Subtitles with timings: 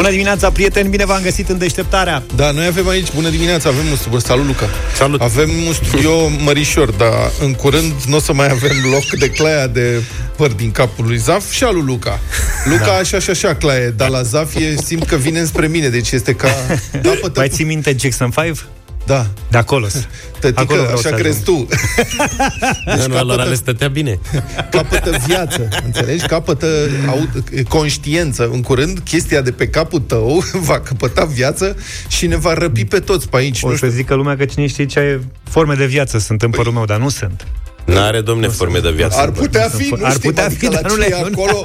[0.00, 2.22] Bună dimineața, prieteni, bine v-am găsit în deșteptarea.
[2.36, 4.68] Da, noi avem aici, bună dimineața, avem un studio, salut Luca.
[4.94, 5.20] Salut.
[5.20, 9.66] Avem un studio mărișor, dar în curând nu o să mai avem loc de claia
[9.66, 10.02] de
[10.36, 12.20] păr din capul lui Zaf și al lui Luca.
[12.64, 12.96] Luca da.
[12.96, 16.34] așa și așa claie, dar la Zaf e, simt că vine spre mine, deci este
[16.34, 16.48] ca...
[17.36, 18.58] Mai ții minte Jackson 5?
[19.10, 19.26] Da.
[19.50, 19.86] De acolo.
[20.40, 21.68] Tătică, acolo așa crezi tu.
[22.84, 24.18] deci nu, capătă, le stătea bine.
[24.70, 26.26] Capătă viață, înțelegi?
[26.26, 26.66] Capătă
[27.06, 27.28] aut,
[27.68, 28.48] conștiență.
[28.52, 31.76] În curând, chestia de pe capul tău va căpăta viață
[32.08, 33.62] și ne va răpi pe toți pe aici.
[33.62, 33.96] O nu să știu.
[33.96, 37.08] zică lumea că cine știe ce forme de viață sunt în părul meu, dar nu
[37.08, 37.46] sunt.
[37.84, 39.18] N-are, domne, forme de viață.
[39.20, 41.62] Ar putea fi, nu ar știm, putea adică fi, la dar nu le acolo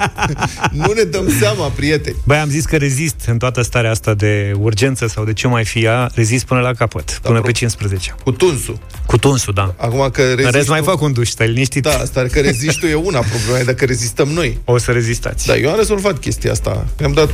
[0.71, 2.15] nu ne dăm seama, prieteni.
[2.23, 5.65] Băi, am zis că rezist în toată starea asta de urgență sau de ce mai
[5.65, 8.15] fi ea, rezist până la capăt, da, până pe 15.
[8.23, 8.79] Cu tunsul.
[9.05, 9.73] Cu tunsul, da.
[9.77, 11.83] Acum că rezist rest mai fac un duș, stai liniștit.
[11.83, 14.59] Da, asta că rezistul e una, problema e dacă rezistăm noi.
[14.65, 15.47] O să rezistați.
[15.47, 16.85] Da, eu am rezolvat chestia asta.
[17.01, 17.29] I-am dat,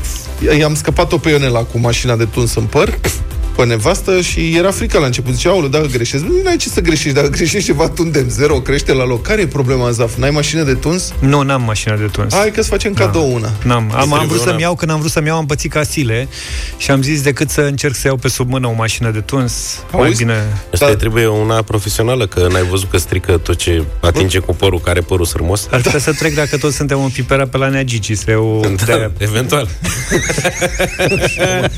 [0.57, 2.99] i-am scăpat-o pe Ionela cu mașina de tuns în păr
[3.55, 5.33] pe nevastă și era frică la început.
[5.33, 8.93] Zicea, aoleu, dacă greșești, nu ai ce să greșești, dacă greșești ceva, tundem, zero, crește
[8.93, 9.21] la loc.
[9.21, 10.15] Care e problema, Zaf?
[10.15, 11.13] N-ai mașină de tuns?
[11.19, 12.33] Nu, n-am mașină de tuns.
[12.33, 13.05] Hai că-ți facem da.
[13.05, 13.51] cadou una.
[13.63, 13.91] N-am.
[13.95, 16.27] Am, am vrut să-mi iau, când am vrut să-mi iau, am pățit casile
[16.77, 19.83] și am zis decât să încerc să iau pe sub mână o mașină de tuns,
[19.91, 20.07] Auzi?
[20.07, 20.33] mai bine...
[20.73, 20.95] Asta da.
[20.95, 25.25] trebuie una profesională, că n-ai văzut că strică tot ce atinge cu părul, care părul
[25.25, 25.67] sărmos.
[25.71, 28.75] Ar trebui să trec dacă toți suntem în pipera pe la Nea Gigi, să eu...
[28.85, 29.67] Da, eventual.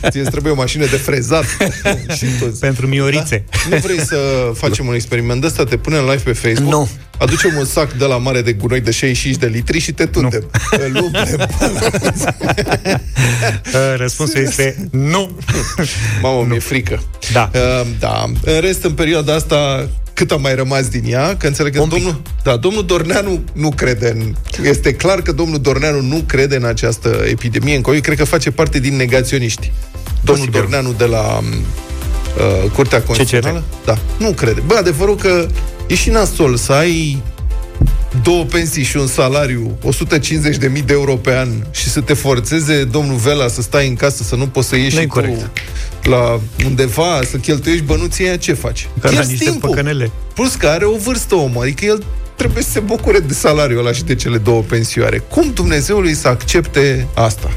[0.09, 1.45] Ție trebuie o mașină de frezat
[2.17, 2.59] și tot.
[2.59, 3.43] Pentru miorițe.
[3.69, 3.75] Da?
[3.75, 4.17] Nu vrei să
[4.63, 5.63] facem un experiment de ăsta?
[5.63, 6.71] Te punem live pe Facebook?
[6.71, 6.89] Nu.
[7.17, 10.49] Aducem un sac de la mare de gunoi de 65 de litri și te tundem.
[10.91, 11.11] Nu.
[13.97, 15.37] Răspunsul este nu.
[16.21, 17.03] Mamă, mi-e frică.
[17.33, 17.51] Da.
[17.53, 18.23] Uh, da.
[18.43, 22.21] În rest, în perioada asta, cât a mai rămas din ea, că înțeleg că domnul,
[22.43, 24.35] da, domnul Dorneanu nu crede în...
[24.63, 28.51] Este clar că domnul Dorneanu nu crede în această epidemie, încă eu cred că face
[28.51, 29.71] parte din negaționiști.
[30.23, 30.69] Domnul Posibil.
[30.69, 33.63] Dorneanu de la uh, Curtea Constituțională?
[33.85, 34.63] Da, nu crede.
[34.65, 35.47] Bă, adevărul că
[35.87, 37.21] e și nasol să ai
[38.21, 43.15] două pensii și un salariu, 150.000 de euro pe an și să te forțeze domnul
[43.15, 45.49] Vela să stai în casă, să nu poți să ieși corect.
[46.03, 48.87] la undeva, să cheltuiești bănuții aia, ce faci?
[48.99, 49.69] Că niște timpul.
[49.69, 50.11] păcănele.
[50.33, 52.03] Plus că are o vârstă om, adică el
[52.35, 55.17] trebuie să se bucure de salariul ăla și de cele două pensioare.
[55.17, 57.49] Cum Dumnezeului să accepte asta?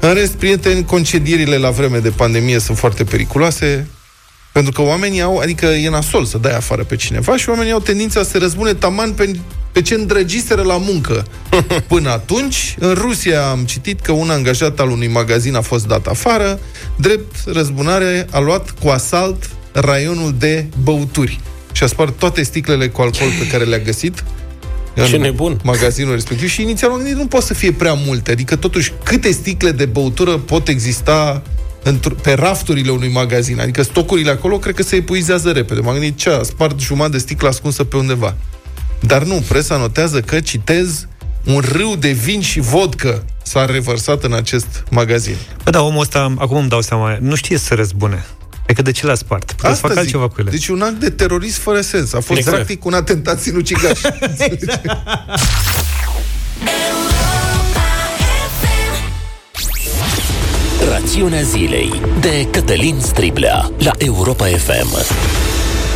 [0.00, 3.88] În rest, prieteni, concedierile la vreme de pandemie sunt foarte periculoase.
[4.52, 7.80] Pentru că oamenii au, adică e nasol să dai afară pe cineva și oamenii au
[7.80, 9.32] tendința să se răzbune taman pe,
[9.72, 11.26] pe ce îndrăgiseră la muncă.
[11.88, 16.06] Până atunci, în Rusia am citit că un angajat al unui magazin a fost dat
[16.06, 16.60] afară,
[16.96, 21.40] drept răzbunare a luat cu asalt raionul de băuturi
[21.72, 24.24] și a spart toate sticlele cu alcool pe care le-a găsit
[25.08, 25.60] ce nebun.
[25.62, 29.30] magazinul respectiv și inițial am gândit nu pot să fie prea multe, adică totuși câte
[29.30, 31.42] sticle de băutură pot exista
[32.22, 35.80] pe rafturile unui magazin, adică stocurile acolo cred că se epuizează repede.
[35.80, 38.34] M-am gândit ce, a spart jumătate de sticlă ascunsă pe undeva.
[39.00, 41.06] Dar nu, presa notează că, citez,
[41.46, 45.36] un râu de vin și vodcă s-a revărsat în acest magazin.
[45.64, 48.24] Bă, da, omul ăsta, acum îmi dau seama, nu știe să răzbune.
[48.66, 49.52] E că de ce l-a spart?
[49.52, 50.50] Puteți să facă altceva cu ele.
[50.50, 52.12] Deci un act de terorism fără sens.
[52.12, 52.56] A fost exact.
[52.56, 54.00] practic un atentat sinucigaș.
[54.38, 54.86] exact.
[60.90, 65.20] Rațiunea zilei de Cătălin Striblea la Europa FM.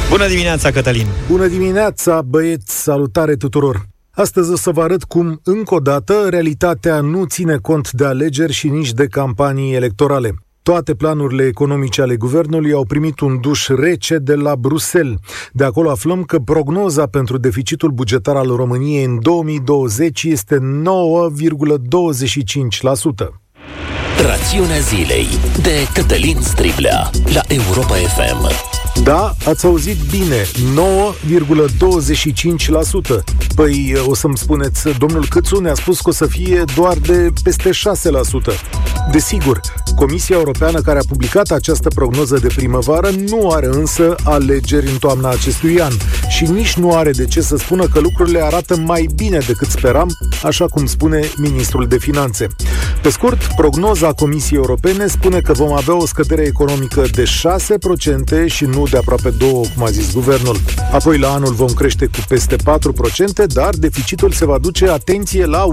[0.08, 1.06] Bună dimineața, Cătălin!
[1.28, 2.82] Bună dimineața, băieți!
[2.82, 3.86] Salutare tuturor!
[4.10, 8.52] Astăzi o să vă arăt cum, încă o dată, realitatea nu ține cont de alegeri
[8.52, 10.34] și nici de campanii electorale.
[10.66, 15.18] Toate planurile economice ale guvernului au primit un duș rece de la Bruxelles.
[15.52, 20.60] De acolo aflăm că prognoza pentru deficitul bugetar al României în 2020 este 9,25%.
[24.26, 25.26] Rațiunea zilei
[25.62, 28.85] de Cătălin Striblea la Europa FM.
[29.02, 30.42] Da, ați auzit bine,
[33.18, 33.24] 9,25%.
[33.54, 37.70] Păi o să-mi spuneți, domnul Câțu ne-a spus că o să fie doar de peste
[37.70, 37.74] 6%.
[39.10, 39.60] Desigur,
[39.96, 45.28] Comisia Europeană care a publicat această prognoză de primăvară nu are însă alegeri în toamna
[45.28, 45.92] acestui an
[46.28, 50.16] și nici nu are de ce să spună că lucrurile arată mai bine decât speram,
[50.42, 52.46] așa cum spune ministrul de finanțe.
[53.02, 57.24] Pe scurt, prognoza Comisiei Europene spune că vom avea o scădere economică de
[58.46, 60.56] 6% și nu de aproape 2, cum a zis guvernul.
[60.92, 62.58] Apoi la anul vom crește cu peste 4%,
[63.46, 65.66] dar deficitul se va duce, atenție, la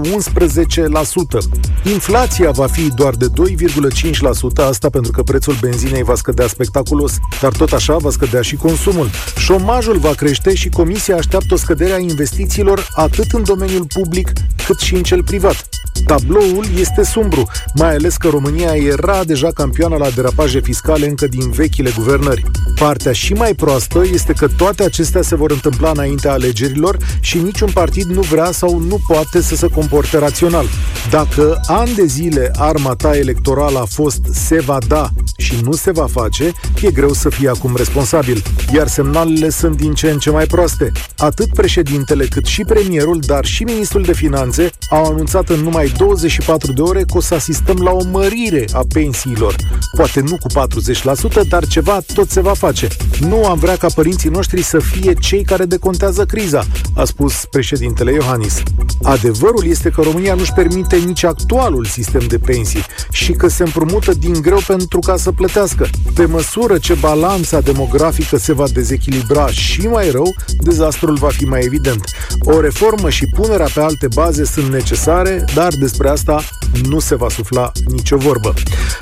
[1.92, 7.52] Inflația va fi doar de 2,5%, asta pentru că prețul benzinei va scădea spectaculos, dar
[7.52, 9.10] tot așa va scădea și consumul.
[9.36, 14.32] Șomajul va crește și Comisia așteaptă o scădere a investițiilor atât în domeniul public
[14.66, 15.68] cât și în cel privat.
[16.06, 21.26] Tabloul este sum sumbru, mai ales că România era deja campioană la derapaje fiscale încă
[21.26, 22.44] din vechile guvernări.
[22.74, 27.70] Partea și mai proastă este că toate acestea se vor întâmpla înaintea alegerilor și niciun
[27.74, 30.66] partid nu vrea sau nu poate să se comporte rațional.
[31.10, 35.90] Dacă ani de zile arma ta electorală a fost se va da și nu se
[35.90, 36.52] va face,
[36.82, 38.42] e greu să fie acum responsabil.
[38.74, 40.92] Iar semnalele sunt din ce în ce mai proaste.
[41.16, 46.72] Atât președintele cât și premierul, dar și ministrul de finanțe au anunțat în numai 24
[46.72, 49.56] de ore că o să asistăm la o mărire a pensiilor.
[49.96, 50.48] Poate nu cu
[51.44, 52.88] 40%, dar ceva tot se va face.
[53.20, 56.64] Nu am vrea ca părinții noștri să fie cei care decontează criza,
[56.94, 58.62] a spus președintele Iohannis.
[59.02, 64.12] Adevărul este că România nu-și permite nici actualul sistem de pensii și că se împrumută
[64.12, 65.88] din greu pentru ca să plătească.
[66.14, 71.60] Pe măsură ce balanța demografică se va dezechilibra și mai rău, dezastrul va fi mai
[71.64, 72.04] evident.
[72.40, 76.42] O reformă și punerea pe alte baze sunt necesare, dar despre asta
[76.88, 78.54] nu se va sufla nicio vorbă.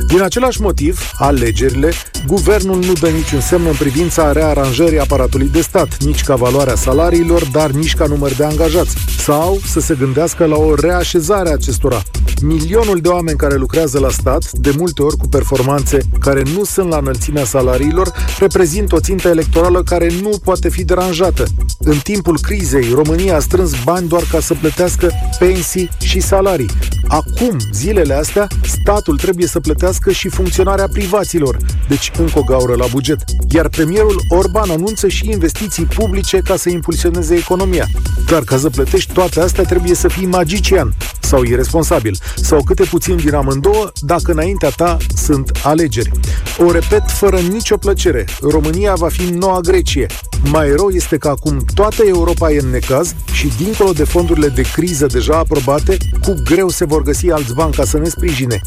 [0.06, 1.92] Din același motiv, alegerile,
[2.26, 7.44] guvernul nu dă niciun semn în privința rearanjării aparatului de stat, nici ca valoarea salariilor,
[7.44, 12.02] dar nici ca număr de angajați, sau să se gândească la o reașezare a acestora.
[12.43, 16.88] Milionul de oameni care lucrează la stat, de multe ori cu performanțe care nu sunt
[16.88, 21.44] la înălțimea salariilor, reprezintă o țintă electorală care nu poate fi deranjată.
[21.78, 26.70] În timpul crizei, România a strâns bani doar ca să plătească pensii și salarii.
[27.08, 31.56] Acum, zilele astea, statul trebuie să plătească și funcționarea privaților,
[31.88, 33.19] deci încă o gaură la buget.
[33.49, 37.86] Iar premierul Orban anunță și investiții publice ca să impulsioneze economia.
[38.26, 43.16] Dar ca să plătești toate astea trebuie să fii magician sau irresponsabil, sau câte puțin
[43.16, 46.10] din amândouă, dacă înaintea ta sunt alegeri.
[46.58, 50.06] O repet fără nicio plăcere, România va fi noua Grecie.
[50.44, 54.62] Mai rău este că acum toată Europa e în necaz și dincolo de fondurile de
[54.72, 58.60] criză deja aprobate, cu greu se vor găsi alți bani ca să ne sprijine.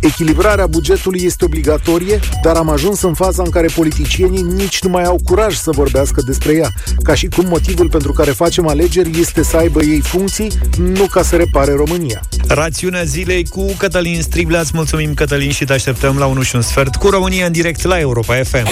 [0.00, 5.02] Echilibrarea bugetului este obligatorie, dar am ajuns în faza în care politicienii nici nu mai
[5.02, 6.70] au curaj să vorbească despre ea,
[7.02, 11.22] ca și cum motivul pentru care facem alegeri este să aibă ei funcții, nu ca
[11.22, 12.20] să repare România.
[12.48, 14.60] Rațiunea zilei cu Cătălin Striblea.
[14.60, 17.82] Îți mulțumim, Cătălin, și te așteptăm la 1 și un sfert cu România în direct
[17.84, 18.68] la Europa FM.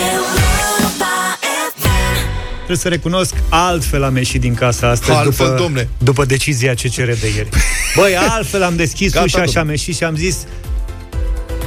[2.54, 5.88] Trebuie să recunosc, altfel am ieșit din casa astăzi Altfel, după, domne.
[5.98, 7.48] după decizia CCR de ieri.
[7.96, 9.60] Băi, altfel am deschis Gata, ușa și domne.
[9.60, 10.36] am ieșit și am zis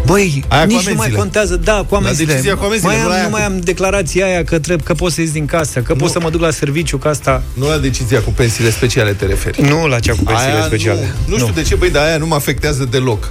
[0.10, 1.18] Băi, Aia cu nici nu mai amenziile.
[1.18, 2.32] contează, da, cu amenziile.
[2.32, 4.60] decizia cu amenziile, mai nu am, la aia nu mai cu- am declarația aia că,
[4.60, 7.08] trebuie, că pot să ies din casă, că pot să mă duc la serviciu, că
[7.08, 7.44] asta...
[7.54, 9.62] Nu la decizia cu pensiile speciale te referi.
[9.62, 11.14] Nu la cea cu pensiile Aia speciale.
[11.26, 13.30] Nu, nu știu de ce, băi, dar aia nu mă afectează deloc.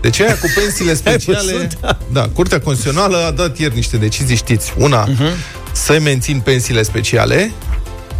[0.00, 1.52] Deci aia cu pensiile speciale...
[1.52, 1.78] văzut?
[2.12, 4.72] da, Curtea Constituțională a dat ieri niște decizii, știți.
[4.78, 5.22] Una, Mhm.
[5.72, 7.52] să mențin pensiile speciale,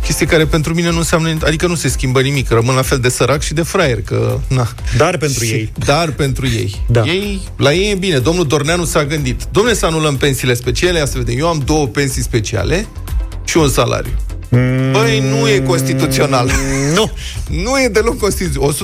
[0.05, 3.09] chestie care pentru mine nu înseamnă, adică nu se schimbă nimic, rămân la fel de
[3.09, 4.69] sărac și de fraier, că, na.
[4.97, 5.73] Dar pentru Și- ei.
[5.85, 6.81] Dar pentru ei.
[6.89, 7.03] Da.
[7.07, 7.41] ei.
[7.57, 8.19] La ei e bine.
[8.19, 9.43] Domnul Dorneanu s-a gândit.
[9.51, 11.39] Domnule, să anulăm pensiile speciale, ia să vedem.
[11.39, 12.87] Eu am două pensii speciale
[13.45, 14.13] și un salariu.
[14.93, 16.51] Băi, nu e constituțional.
[16.95, 17.11] Nu.
[17.65, 18.75] Nu e deloc constituțional.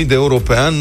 [0.00, 0.74] 150.000 de euro pe an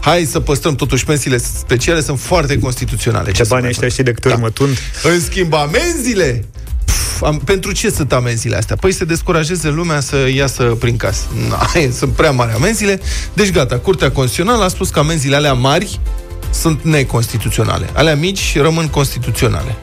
[0.00, 3.30] Hai să păstrăm totuși pensiile speciale, sunt foarte constituționale.
[3.32, 4.04] Ce să bani mai ăștia facem?
[4.04, 4.42] și de câte ori Da.
[4.42, 4.78] mă tund.
[5.02, 6.65] În schimb, amenziile Pf,
[7.22, 8.76] am, pentru ce sunt amenziile astea?
[8.76, 11.22] Păi să descurajeze lumea să iasă prin casă.
[11.48, 13.00] Na, e, sunt prea mari amenziile.
[13.32, 16.00] Deci gata, Curtea Constituțională a spus că amenziile alea mari
[16.50, 17.88] sunt neconstituționale.
[17.92, 19.76] Alea mici rămân constituționale.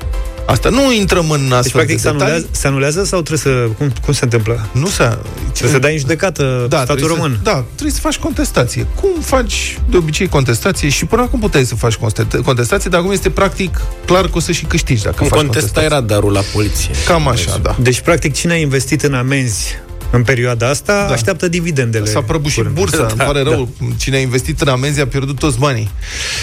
[0.46, 2.24] Asta nu intrăm în astfel Deci, practic, de se detalii.
[2.34, 3.74] anulează, se anulează sau trebuie să...
[3.78, 4.68] Cum, cum se întâmplă?
[4.72, 5.18] Nu se...
[5.52, 7.32] Trebuie să dai în judecată da, statul trebuie român.
[7.32, 8.88] Să, da, trebuie să faci contestație.
[8.96, 13.12] Cum faci de obicei contestație și până acum puteai să faci conste- contestație, dar acum
[13.12, 15.98] este practic clar că o să și câștigi dacă Cum faci contesta contestație.
[15.98, 16.90] era darul la poliție.
[17.08, 17.76] Cam așa, da.
[17.80, 19.80] Deci, practic, cine a investit în amenzi
[20.16, 21.14] în perioada asta, Da.
[21.14, 22.06] așteaptă dividendele.
[22.06, 22.76] S-a prăbușit curând.
[22.76, 23.50] bursa, îmi Da, pare da.
[23.50, 23.70] rău.
[23.98, 25.90] Cine a investit în amenzi a pierdut toți banii.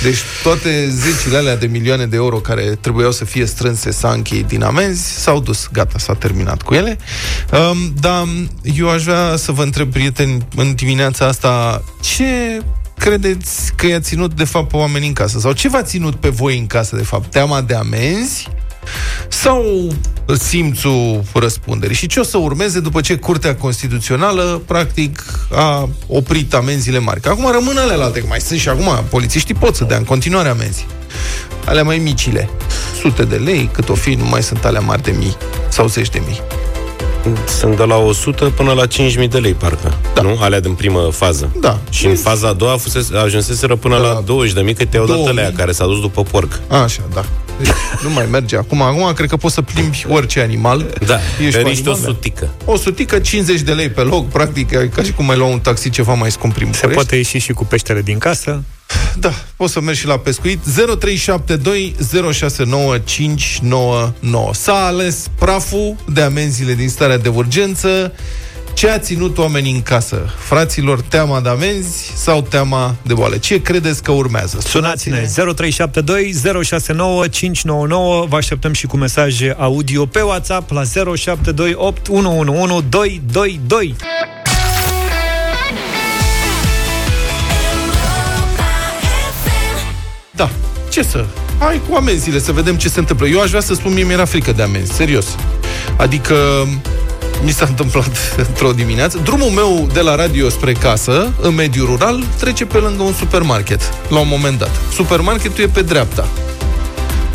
[0.03, 4.43] Deci toate zecile alea de milioane de euro care trebuiau să fie strânse să închei
[4.49, 5.69] din amenzi s-au dus.
[5.73, 6.99] Gata, s-a terminat cu ele.
[7.53, 8.27] Um, dar
[8.63, 12.61] eu aș vrea să vă întreb, prieteni, în dimineața asta, ce
[12.99, 15.39] credeți că i-a ținut de fapt pe oamenii în casă?
[15.39, 17.31] Sau ce v-a ținut pe voi în casă, de fapt?
[17.31, 18.49] Teama de amenzi?
[19.29, 19.89] Sau
[20.39, 21.97] simțul răspunderii.
[21.97, 27.21] Și ce o să urmeze după ce Curtea Constituțională, practic, a oprit amenziile mari.
[27.21, 30.05] Că acum rămân alea alte, că mai sunt și acum, polițiștii pot să dea în
[30.05, 30.87] continuare amenzi.
[31.65, 32.51] Alea mai micile,
[33.01, 35.37] sute de lei, cât o fi, nu mai sunt alea mari de mii
[35.69, 36.41] sau zeci de mii.
[37.59, 39.95] Sunt de la 100 până la 5.000 de lei, parcă.
[40.15, 40.23] Da.
[40.23, 40.39] Nu?
[40.41, 41.51] Alea din primă fază.
[41.61, 41.79] Da.
[41.91, 44.03] Și în faza a doua fusese, ajunseseră până Da.
[44.03, 45.39] la 20 de mii, că te-au dat 2000.
[45.39, 46.61] alea care s-a dus după porc.
[46.69, 47.25] Așa, da.
[47.63, 47.73] Deci,
[48.05, 48.57] nu mai merge.
[48.57, 50.87] Acum, acum cred că poți să plimbi orice animal.
[51.07, 52.13] Da, Ești că cu nici o animale.
[52.13, 52.51] sutică.
[52.65, 55.61] O sutică, 50 de lei pe loc, practic, e ca și cum ai lua un
[55.61, 58.63] taxi ceva mai scump prin Se poate ieși și cu peștele din casă.
[59.19, 60.59] Da, poți să mergi și la pescuit.
[60.99, 61.95] 0372
[62.33, 64.51] 069 599.
[64.55, 68.13] S-a ales praful de amenziile din starea de urgență.
[68.75, 70.17] Ce a ținut oamenii în casă?
[70.39, 73.37] Fraților, teama de amenzi sau teama de boală?
[73.37, 74.59] Ce credeți că urmează?
[74.67, 82.87] Sunați-ne 0372 069 599 Vă așteptăm și cu mesaje audio pe WhatsApp la 0728 111
[82.89, 83.97] 222
[90.31, 90.51] Da,
[90.91, 91.25] ce să...
[91.59, 93.27] Hai cu amenziile, să vedem ce se întâmplă.
[93.27, 95.27] Eu aș vrea să spun, mie mi-era frică de amenzi, serios.
[95.97, 96.35] Adică
[97.45, 98.11] mi s-a întâmplat
[98.49, 99.19] într-o dimineață.
[99.23, 103.93] Drumul meu de la radio spre casă, în mediul rural, trece pe lângă un supermarket,
[104.09, 104.71] la un moment dat.
[104.93, 106.29] Supermarketul e pe dreapta.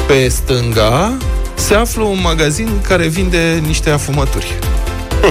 [0.08, 1.18] Pe stânga
[1.54, 4.60] se află un magazin care vinde niște afumături.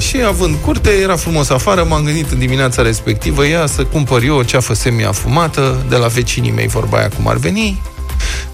[0.00, 4.36] Și având curte, era frumos afară, m-am gândit în dimineața respectivă, ia să cumpăr eu
[4.36, 7.82] o ceafă semi-afumată de la vecinii mei, vorba aia cum ar veni.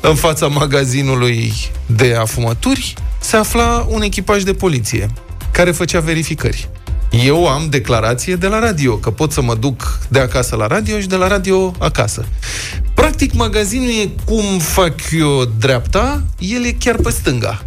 [0.00, 1.53] În fața magazinului
[1.87, 5.11] de afumături se afla un echipaj de poliție
[5.61, 6.69] care făcea verificări.
[7.25, 11.00] Eu am declarație de la radio, că pot să mă duc de acasă la radio
[11.00, 12.25] și de la radio acasă.
[12.95, 17.64] Practic, magazinul e cum fac eu dreapta, el e chiar pe stânga.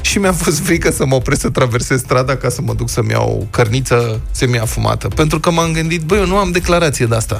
[0.00, 3.10] Și mi-a fost frică să mă opresc să traversez strada ca să mă duc să-mi
[3.10, 5.08] iau cărniță semi-afumată.
[5.08, 7.38] Pentru că m-am gândit, băi, eu nu am declarație de asta.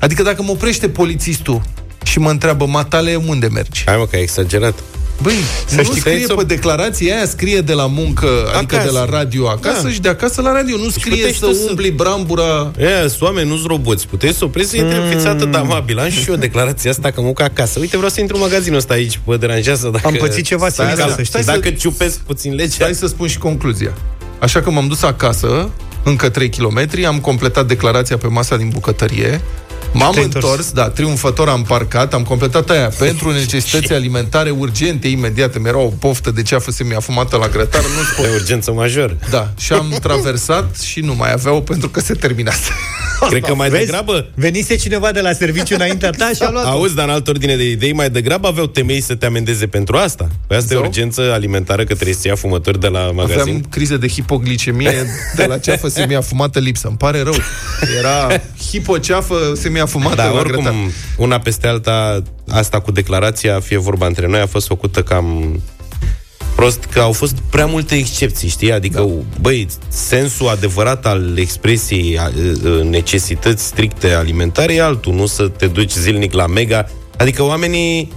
[0.00, 1.62] Adică dacă mă oprește polițistul
[2.02, 3.82] și mă întreabă, matale, unde mergi?
[3.86, 4.74] Hai mă, că ai exagerat.
[5.22, 5.34] Băi,
[5.66, 8.56] să nu știi scrie pe declarație aia, scrie de la muncă, acasă.
[8.56, 9.88] adică de la radio acasă da.
[9.88, 10.76] și de acasă la radio.
[10.76, 12.72] Nu deci scrie să umbli brambura...
[12.78, 14.06] Ea, sunt oameni, nu-s roboți.
[14.06, 15.08] Puteți să opriți să intre, mm.
[15.10, 15.98] fiți atât de amabil.
[15.98, 17.78] Am și eu declarația asta că mucă acasă.
[17.78, 20.06] Uite, vreau să intru în magazinul ăsta aici, vă deranjează dacă...
[20.06, 21.44] Am pățit ceva să acasă, știi?
[21.44, 22.70] Dacă ciupesc puțin legea...
[22.70, 23.92] Stai să spun și concluzia.
[24.38, 25.70] Așa că m-am dus acasă,
[26.04, 29.40] încă 3 km, am completat declarația pe masa din bucătărie,
[29.92, 35.58] M-am întors, întors, da, triumfător am parcat, am completat aia pentru necesități alimentare urgente, imediat.
[35.60, 38.24] Mi era o poftă de ceafă semi-afumată la grătar, nu spun.
[38.24, 39.16] De urgență major.
[39.30, 42.70] Da, și am traversat și nu mai aveau pentru că se terminase.
[43.30, 43.84] Cred că mai Vezi?
[43.84, 44.26] degrabă...
[44.34, 47.56] Venise cineva de la serviciu înaintea ta și a luat Auzi, dar în altă ordine
[47.56, 50.28] de idei, mai degrabă aveau temei să te amendeze pentru asta.
[50.46, 50.82] Păi asta Zau?
[50.82, 53.40] e urgență alimentară că trebuie să ia fumători de la magazin.
[53.40, 56.88] Aveam crize de hipoglicemie de la ceafă semi-afumată lipsă.
[56.88, 57.34] Îmi pare rău.
[57.98, 58.40] Era
[58.70, 59.52] hipoceafă
[59.86, 60.74] semi-afumată da, la oricum, grătar.
[61.16, 65.60] una peste alta, asta cu declarația, fie vorba între noi, a fost făcută cam
[66.54, 68.72] prost că au fost prea multe excepții, știi?
[68.72, 69.40] Adică, da.
[69.40, 72.18] băi, sensul adevărat al expresiei
[72.82, 76.88] necesități stricte alimentare e altul, nu să te duci zilnic la mega.
[77.16, 78.12] Adică oamenii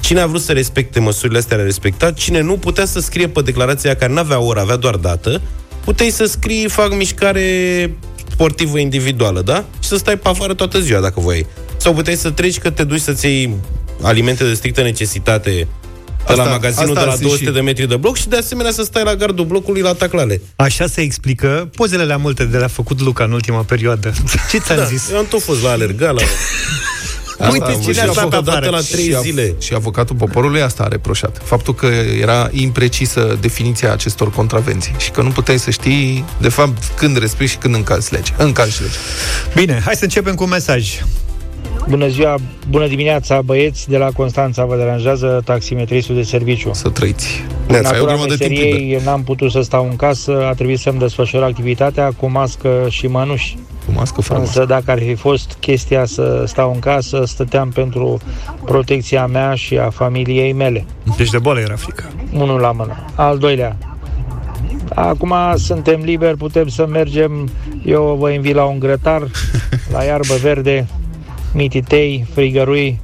[0.00, 3.40] Cine a vrut să respecte măsurile astea le-a respectat, cine nu putea să scrie pe
[3.42, 5.40] declarația care nu avea oră, avea doar dată,
[5.84, 7.90] puteai să scrii, fac mișcare
[8.36, 9.64] sportivă individuală, da?
[9.80, 11.46] Și să stai pe afară toată ziua dacă voi.
[11.76, 13.54] Sau puteai să treci că te duci să-ți iei
[14.02, 17.50] alimente de strictă necesitate de asta, la magazinul de la 200 și...
[17.50, 20.40] de metri de bloc și de asemenea să stai la gardul blocului la taclale.
[20.56, 24.12] Așa se explică pozele la multe de le-a făcut Luca în ultima perioadă.
[24.50, 25.10] Ce ți-am da, zis?
[25.10, 26.20] Eu am tot fost la alergat, la...
[27.38, 29.54] Asta Uite cine a stat dată la trei și zile.
[29.58, 31.40] Și avocatul poporului asta a reproșat.
[31.44, 31.86] Faptul că
[32.20, 37.52] era imprecisă definiția acestor contravenții și că nu puteai să știi, de fapt, când respecti
[37.52, 38.32] și când încalci lege.
[38.36, 38.96] Încalci lege.
[39.54, 40.88] Bine, hai să începem cu un mesaj.
[41.88, 42.36] Bună ziua,
[42.68, 46.70] bună dimineața, băieți de la Constanța, vă deranjează taximetristul de serviciu.
[46.72, 47.44] Să trăiți.
[47.66, 52.30] În natura meseriei n-am putut să stau în casă, a trebuit să-mi desfășor activitatea cu
[52.30, 53.56] mască și mănuși.
[53.86, 54.46] Cu mască frumos.
[54.46, 58.18] Însă dacă ar fi fost chestia să stau în casă, stăteam pentru
[58.64, 60.84] protecția mea și a familiei mele.
[61.16, 62.04] Deci de boală era frică.
[62.32, 63.04] Unul la mână.
[63.14, 63.76] Al doilea,
[64.94, 67.50] Acum suntem liberi, putem să mergem.
[67.84, 69.22] Eu vă invit la un grătar,
[69.92, 70.86] la iarbă verde,
[71.54, 73.00] mititei, frigărui,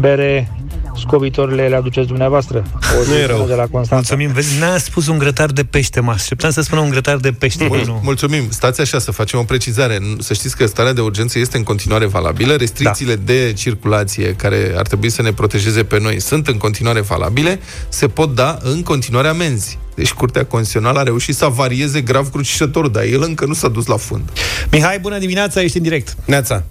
[0.00, 0.50] bere,
[0.98, 2.64] scobitorile le aduceți dumneavoastră.
[3.00, 3.46] O nu e rău.
[3.46, 3.94] De la Constanța.
[3.94, 4.32] Mulțumim.
[4.32, 7.66] Vezi, n-a spus un grătar de pește, mă așteptam să spună un grătar de pește.
[7.66, 8.00] Mul- nu.
[8.02, 8.50] Mulțumim.
[8.50, 9.98] Stați așa, să facem o precizare.
[10.18, 12.54] Să știți că starea de urgență este în continuare valabilă.
[12.54, 13.22] Restricțiile da.
[13.24, 17.60] de circulație care ar trebui să ne protejeze pe noi sunt în continuare valabile.
[17.88, 19.78] Se pot da în continuare amenzi.
[19.94, 23.86] Deci Curtea Constituțională a reușit să varieze grav crucișătorul, dar el încă nu s-a dus
[23.86, 24.30] la fund.
[24.70, 26.16] Mihai, bună dimineața, ești în direct.
[26.24, 26.64] Neața.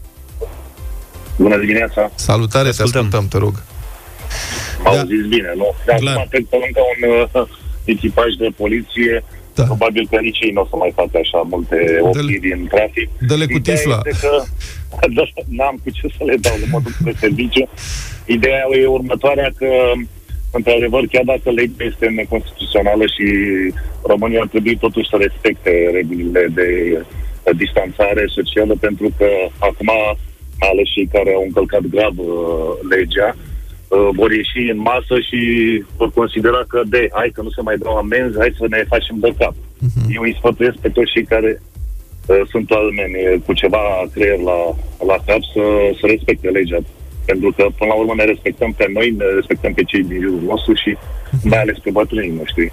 [1.37, 2.11] Bună dimineața!
[2.15, 3.63] Salutare, te ascultăm, te, ascultăm, te rog.
[4.83, 5.03] M-au da.
[5.11, 5.67] zis bine, nu?
[5.85, 7.01] De acum trec pe lângă un
[7.41, 7.47] uh,
[7.93, 9.23] echipaj de poliție,
[9.55, 9.63] da.
[9.63, 13.09] probabil că nici ei nu o să mai facă așa multe opriri în trafic.
[13.27, 13.99] Dă-le cu tifla.
[14.21, 14.33] Că,
[15.17, 15.23] da,
[15.57, 17.65] n-am cu ce să le dau, le mă duc pe serviciu.
[18.25, 19.71] Ideea e următoarea că
[20.51, 23.27] într-adevăr, chiar dacă legea este neconstituțională și
[24.11, 26.69] România ar trebui totuși să respecte regulile de
[27.55, 29.27] distanțare socială, pentru că
[29.57, 29.89] acum
[30.59, 33.35] mai ales cei care au încălcat grav uh, legea,
[33.95, 35.39] uh, vor ieși în masă și
[35.99, 39.15] vor considera că de, hai că nu se mai dau amenzi, hai să ne facem
[39.25, 39.55] de cap.
[39.85, 40.05] Uh-huh.
[40.15, 43.83] Eu îi sfătuiesc pe toți cei care uh, sunt oameni uh, cu ceva
[44.13, 44.57] creier la,
[45.09, 45.63] la cap să,
[45.99, 46.79] să respecte legea.
[47.29, 50.43] Pentru că, până la urmă, ne respectăm pe noi, ne respectăm pe cei din jurul
[50.51, 50.91] nostru și
[51.51, 52.71] mai ales pe bătrânii noștri.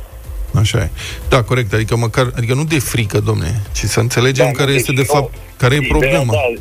[0.54, 0.88] Așa e.
[1.28, 1.72] Da, corect.
[1.72, 5.04] Adică măcar, adică nu de frică, domne, ci să înțelegem Da, care deci este de
[5.08, 6.32] eu- fapt, care e Ideea, problema.
[6.32, 6.60] Da,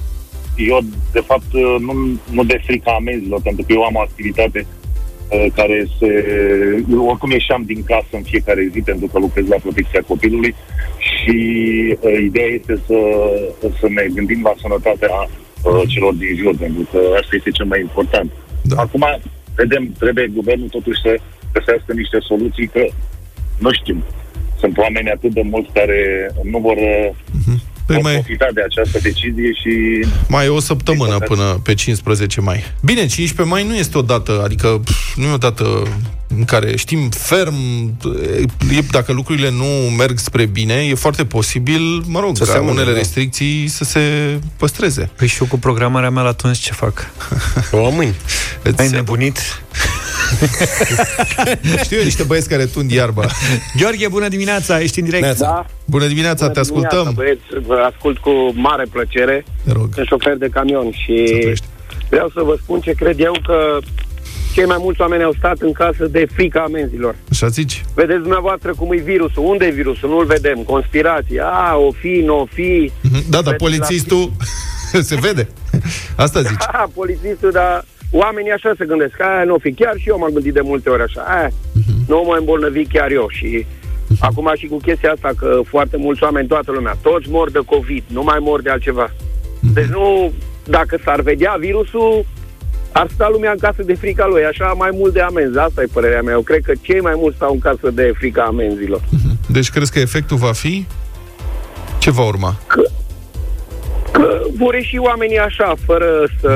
[0.55, 0.79] eu,
[1.11, 1.93] de fapt, nu,
[2.31, 6.25] nu de frica amenzilor, pentru că eu am o activitate uh, care se...
[6.91, 10.55] Eu oricum ieșeam din casă în fiecare zi pentru că lucrez la protecția copilului
[10.97, 11.37] și
[11.99, 12.99] uh, ideea este să,
[13.79, 17.79] să ne gândim la sănătatea uh, celor din jur, pentru că asta este cel mai
[17.79, 18.31] important.
[18.61, 18.81] Da.
[18.81, 19.05] Acum,
[19.55, 21.19] vedem, trebuie guvernul totuși să
[21.53, 22.85] găsească niște soluții, că
[23.59, 24.03] nu știm.
[24.59, 27.09] Sunt oameni atât de mulți care nu vor, uh,
[27.91, 31.73] Păi vor mai, profita de această decizie și mai e o săptămână Din până pe
[31.73, 32.63] 15 mai.
[32.81, 35.83] Bine, 15 mai nu este o dată, adică pf, nu e o dată
[36.37, 37.55] în care știm ferm,
[38.71, 39.65] e, dacă lucrurile nu
[39.97, 42.97] merg spre bine, e foarte posibil, mă rog, Să se ca amâne, unele da.
[42.97, 44.01] restricții să se
[44.57, 45.09] păstreze.
[45.15, 47.09] Păi și eu cu programarea mea la atunci ce fac?
[47.71, 48.15] O mâini.
[48.65, 49.39] Ai Îți, nebunit?
[51.83, 53.25] știu eu niște băieți care tund iarba.
[53.77, 55.23] Gheorghe, bună dimineața, ești în direct.
[55.23, 55.45] Neața.
[55.45, 57.03] Da, Bună dimineața, bună te ascultăm.
[57.15, 59.45] dimineața, băieți, vă ascult cu mare plăcere.
[59.65, 61.65] Te rog, Sunt șofer de camion să și trăiești.
[62.09, 63.77] vreau să vă spun ce cred eu că
[64.53, 67.15] cei mai mulți oameni au stat în casă de frica amenzilor.
[67.31, 67.83] Așa zici?
[67.93, 69.43] Vedeți dumneavoastră cum e virusul.
[69.45, 70.09] Unde e virusul?
[70.09, 70.57] Nu-l vedem.
[70.57, 71.41] Conspirație.
[71.43, 72.91] A, o fi, nu o fi.
[73.01, 73.23] Mhm.
[73.29, 74.31] Da, dar Vedeți polițistul
[75.09, 75.47] se vede.
[76.15, 76.63] Asta zici.
[76.71, 79.21] Ha, polițistul, dar oamenii așa se gândesc.
[79.21, 79.71] Aia nu o fi.
[79.71, 81.21] Chiar și eu m-am gândit de multe ori așa.
[81.21, 81.49] Aia,
[82.07, 83.25] nu mă îmbolnăvi chiar eu.
[83.29, 83.65] Și
[84.19, 88.03] acum și cu chestia asta că foarte mulți oameni, toată lumea, toți mor de COVID,
[88.07, 89.11] nu mai mor de altceva.
[89.73, 90.31] Deci nu,
[90.63, 92.25] dacă s-ar vedea virusul,
[92.91, 95.57] ar sta lumea în casă de frica lui, așa mai mult de amenzi.
[95.57, 96.33] Asta e părerea mea.
[96.33, 99.01] Eu cred că cei mai mulți stau în casă de frica amenzilor.
[99.47, 100.85] Deci crezi că efectul va fi?
[101.99, 102.55] Ce va urma?
[104.11, 106.51] Că vor ieși oamenii așa, fără să...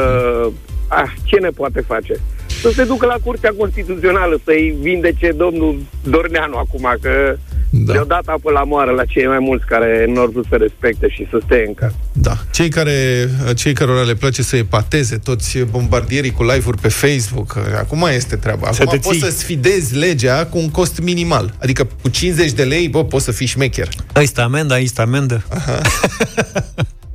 [0.87, 2.13] Ah, ce ne poate face?
[2.61, 7.35] Să se ducă la Curtea Constituțională, să-i vindece domnul Dorneanu acum, că
[7.69, 7.79] Da.
[7.85, 7.91] da.
[7.93, 11.07] le-au dat apă la moară la cei mai mulți care nu au vrut să respecte
[11.09, 11.95] și să stea în casă.
[12.13, 12.37] Da.
[12.51, 18.07] Cei care, cei cărora le place să epateze, toți bombardierii cu live-uri pe Facebook, acum
[18.13, 18.71] este treaba.
[18.71, 19.27] Să Acum te poți ții.
[19.31, 21.53] să sfidezi legea cu un cost minimal.
[21.61, 23.87] Adică cu 50 de lei, bă, poți să fii șmecher.
[24.13, 25.43] Aici este amendă, aici este amendă.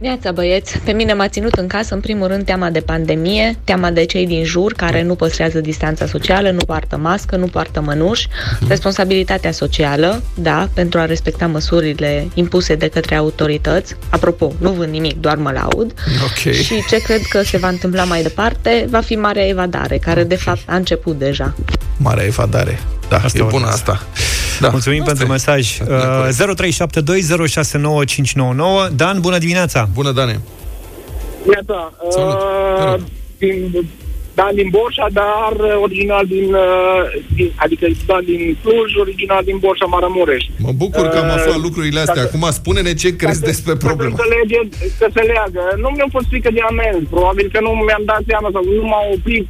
[0.00, 3.90] Neața băieți, pe mine m-a ținut în casă în primul rând teama de pandemie, teama
[3.90, 8.28] de cei din jur care nu păstrează distanța socială, nu poartă mască, nu poartă mănuși,
[8.68, 13.96] responsabilitatea socială, da, pentru a respecta măsurile impuse de către autorități.
[14.08, 15.94] Apropo, nu vând nimic, doar mă laud.
[16.24, 16.52] Ok.
[16.52, 20.36] Și ce cred că se va întâmpla mai departe va fi marea evadare, care de
[20.36, 21.54] fapt a început deja.
[21.96, 22.80] Marea evadare.
[23.08, 23.76] Da, Asta asta e bună urmează.
[23.76, 24.06] asta.
[24.61, 24.68] Da.
[24.68, 25.31] Mulțumim Asta pentru e.
[25.37, 25.79] mesaj.
[25.79, 28.88] Da, Uh, 0372069599.
[28.96, 29.88] Dan, bună dimineața!
[29.94, 30.40] Bună, Dane.
[31.55, 32.38] Iată, Salut.
[32.79, 32.94] Te rog.
[32.94, 33.01] uh,
[33.38, 33.88] din,
[34.38, 35.53] Dan din Borșa, dar
[35.87, 37.03] original din, uh,
[37.37, 40.42] din adică Dan din Cluj, original din Borșa Maramureș.
[40.66, 42.14] Mă bucur că am Uh, aflat lucrurile astea.
[42.23, 44.14] dacă- Acum spune-ne ce crezi despre problemă.
[44.16, 44.59] Să se, lege,
[45.01, 45.62] să se leagă.
[45.83, 47.07] Nu mi-a fost frică de amenzi.
[47.16, 49.46] Probabil că nu mi-am dat seama sau nu m-au oprit.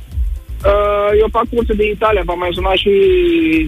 [0.65, 2.93] Uh, eu fac curse de Italia, v-am mai sunat și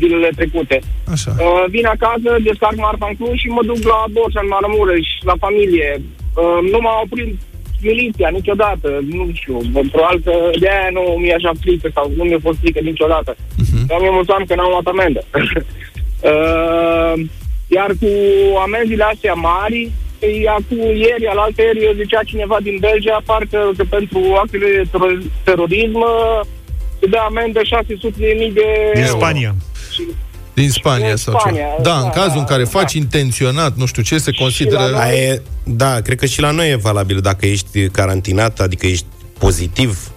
[0.00, 0.78] zilele trecute.
[1.14, 1.30] Așa.
[1.38, 5.34] Uh, vin acasă, descarc marfa în Cluj și mă duc la Borșa, în Maramureș, la
[5.44, 5.90] familie.
[6.40, 7.34] Uh, nu m-a oprit
[7.82, 9.58] miliția niciodată, nu știu,
[9.92, 13.34] probabil că de aia nu mi-e așa frică sau nu mi-a fost frică niciodată.
[13.34, 13.82] Uh-huh.
[13.86, 15.22] Dar mi-e mulțumim că n-am luat amendă.
[16.30, 17.14] uh,
[17.66, 18.10] iar cu
[18.64, 24.20] amenziile astea mari, ei, acum ieri, alaltă ieri, zicea cineva din Belgia, parcă că pentru
[24.42, 26.40] actele de tero- terorism uh,
[27.02, 28.62] se dă amendă 600 de mii de
[28.94, 29.16] Din euro.
[29.18, 29.54] Spania.
[29.92, 30.02] Și
[30.54, 31.82] Din Spania Din sau Spania, ce?
[31.82, 32.68] Da, în da, cazul în care da.
[32.68, 34.76] faci intenționat, nu știu ce, se consideră...
[34.82, 38.60] la noi- Aia e, da, cred că și la noi e valabil dacă ești carantinat,
[38.60, 39.06] adică ești
[39.38, 40.10] pozitiv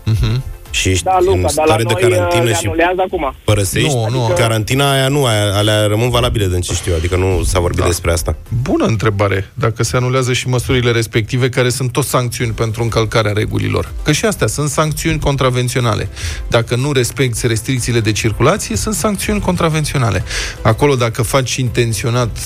[0.76, 3.02] și ești Da, în Luca, dar la stare de noi uh, carantină le și anulează
[3.08, 3.36] acum.
[3.44, 4.34] părăsești, Nu, nu.
[4.36, 7.80] carantina aia nu, aia, alea rămân valabile din ce știu, eu, adică nu s-a vorbit
[7.80, 7.86] Da.
[7.86, 8.36] despre asta.
[8.62, 9.50] Bună întrebare.
[9.54, 13.92] Dacă se anulează și măsurile respective, care sunt tot sancțiuni pentru încălcarea regulilor.
[14.04, 16.10] Că și astea sunt sancțiuni contravenționale.
[16.48, 20.24] Dacă nu respecti restricțiile de circulație, sunt sancțiuni contravenționale.
[20.62, 22.38] Acolo, dacă faci intenționat,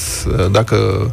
[0.52, 1.12] dacă, uh,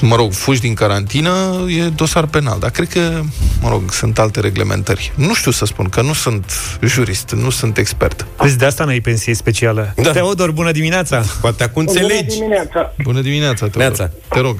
[0.00, 2.58] mă rog, fugi din carantină, e dosar penal.
[2.58, 3.20] Dar cred că,
[3.60, 5.12] mă rog, sunt alte reglementări.
[5.14, 8.26] Nu știu să spun, că nu sunt jurist, nu sunt expert.
[8.38, 9.92] Vezi, de asta n-ai pensie specială.
[9.96, 10.10] Da.
[10.10, 11.22] Teodor, bună dimineața!
[11.40, 12.24] Poate acum înțelegi.
[12.24, 12.94] Bună dimineața.
[13.02, 14.10] Bună dimineața, te Neața.
[14.28, 14.56] Te rog.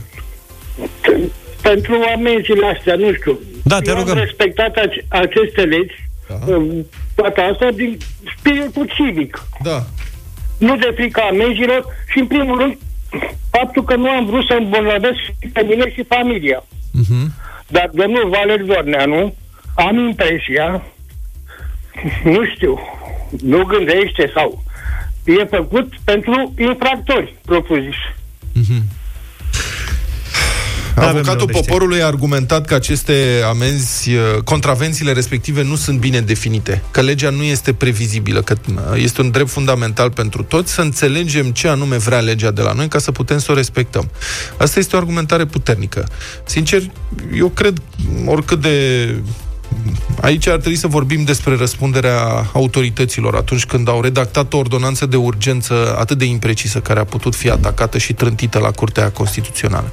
[1.62, 3.38] pentru amenziile astea, nu știu.
[3.64, 4.16] Da, te Eu rugăm.
[4.16, 5.94] am respectat ace- aceste legi,
[6.28, 6.38] Da.
[6.54, 7.98] uh, toate astea, din
[8.38, 9.42] spiritul civic.
[9.62, 9.84] Da.
[10.58, 12.76] Nu de frica amenzilor și, în primul rând,
[13.50, 16.64] faptul că nu am vrut să îmbolnăvesc și pe mine și familia.
[16.92, 17.32] Mhm.
[17.68, 19.34] Dar domnul Valer Dorneanu,
[19.74, 20.82] am impresia,
[22.24, 22.78] nu știu,
[23.42, 24.64] nu gândește sau
[25.24, 27.96] e făcut pentru infractori, propriu-zis.
[28.52, 28.82] N-avem
[31.04, 31.64] Avocatul de unde știi.
[31.64, 37.30] poporului a argumentat că aceste amenzi, uh, contravențiile respective nu sunt bine definite, că legea
[37.30, 41.96] nu este previzibilă, că uh, este un drept fundamental pentru toți să înțelegem ce anume
[41.96, 44.10] vrea legea de la noi ca să putem să o respectăm.
[44.56, 46.08] Asta este o argumentare puternică.
[46.44, 46.82] Sincer,
[47.34, 47.82] eu cred,
[48.26, 49.08] oricât de
[50.20, 55.16] Aici ar trebui să vorbim despre răspunderea autorităților atunci când au redactat o ordonanță de
[55.16, 59.92] urgență atât de imprecisă, care a putut fi atacată și trântită la Curtea Constituțională.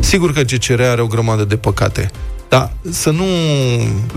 [0.00, 2.10] Sigur că CCR are o grămadă de păcate,
[2.48, 3.24] dar să nu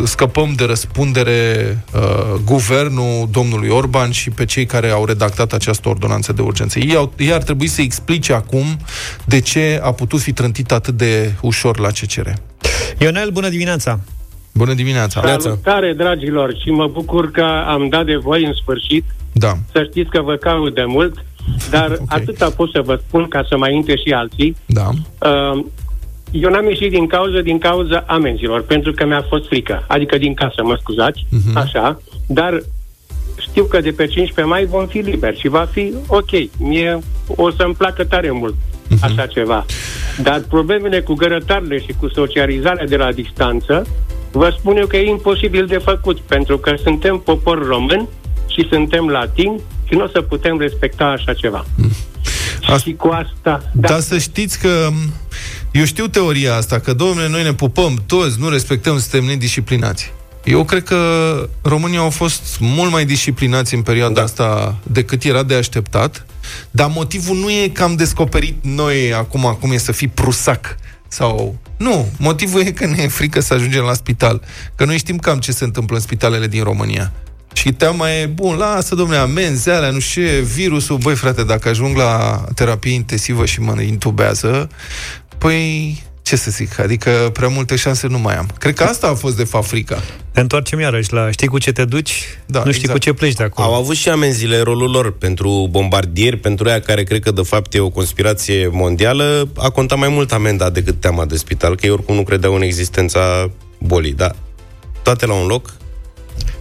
[0.04, 2.02] scăpăm de răspundere uh,
[2.44, 6.80] guvernul domnului Orban și pe cei care au redactat această ordonanță de urgență.
[6.80, 8.78] Ei, au, ei ar trebui să explice acum
[9.26, 12.30] de ce a putut fi trântit atât de ușor la CCR.
[12.98, 14.00] Ionel, bună dimineața!
[14.58, 15.38] Bună dimineața!
[15.40, 19.04] Salutare, dragilor, și mă bucur că am dat de voi în sfârșit.
[19.34, 19.54] Da.
[19.72, 21.26] Să știți că vă caut de mult,
[21.70, 22.06] dar okay.
[22.08, 24.56] atâta pot să vă spun ca să mai intre și alții.
[24.66, 24.90] Da.
[25.22, 25.66] Uh,
[26.32, 29.84] eu n-am ieșit din cauză, din cauza amenzilor, pentru că mi-a fost frică.
[29.88, 31.52] Adică din casă, mă scuzați, Mhm.
[31.52, 31.62] uh-huh.
[31.62, 32.02] așa.
[32.28, 32.62] Dar
[33.40, 36.30] știu că de pe 15 mai vom fi liberi și va fi ok.
[36.60, 39.00] Mie o să-mi placă tare mult uh-huh.
[39.02, 39.66] așa ceva.
[40.24, 43.86] Dar problemele cu gărătarele și cu socializarea de la distanță,
[44.38, 48.08] vă spun eu că e imposibil de făcut, pentru că suntem popor român
[48.48, 51.66] și suntem latini și nu o să putem respecta așa ceva.
[52.62, 52.78] Asta...
[52.78, 53.72] Și cu asta...
[53.74, 53.88] Da.
[53.88, 54.90] Dar să știți că
[55.72, 60.14] eu știu teoria asta, că, domnule, noi ne pupăm toți, nu respectăm, suntem nedisciplinați.
[60.44, 61.00] Eu cred că
[61.62, 64.22] românii au fost mult mai disciplinați în perioada da.
[64.22, 66.26] asta decât era de așteptat,
[66.72, 70.76] dar motivul nu e că am descoperit noi acum, acum e să fii prusac
[71.08, 71.56] sau...
[71.78, 74.42] Nu, motivul e că ne e frică să ajungem la spital.
[74.76, 77.12] Că noi știm cam ce se întâmplă în spitalele din România.
[77.54, 81.70] Și teama e, bun, lasă, domnule, amenzi alea, nu știu ce, virusul, băi, frate, dacă
[81.70, 84.70] ajung la terapie intensivă și mă intubează,
[85.38, 88.50] păi, ce să zic, adică prea multe șanse nu mai am.
[88.60, 90.02] Cred că asta a fost, de fapt, frica.
[90.34, 92.92] Ne întoarcem iarăși la știi cu ce te duci, da, nu știi exact.
[92.92, 93.68] cu ce pleci de acolo.
[93.68, 97.74] Au avut și amenziile rolul lor pentru bombardieri, pentru aia care cred că de fapt
[97.74, 101.92] e o conspirație mondială, a contat mai mult amenda decât teama de spital, că ei
[101.92, 104.32] oricum nu credeau în existența bolii, da.
[105.02, 105.74] Toate la un loc,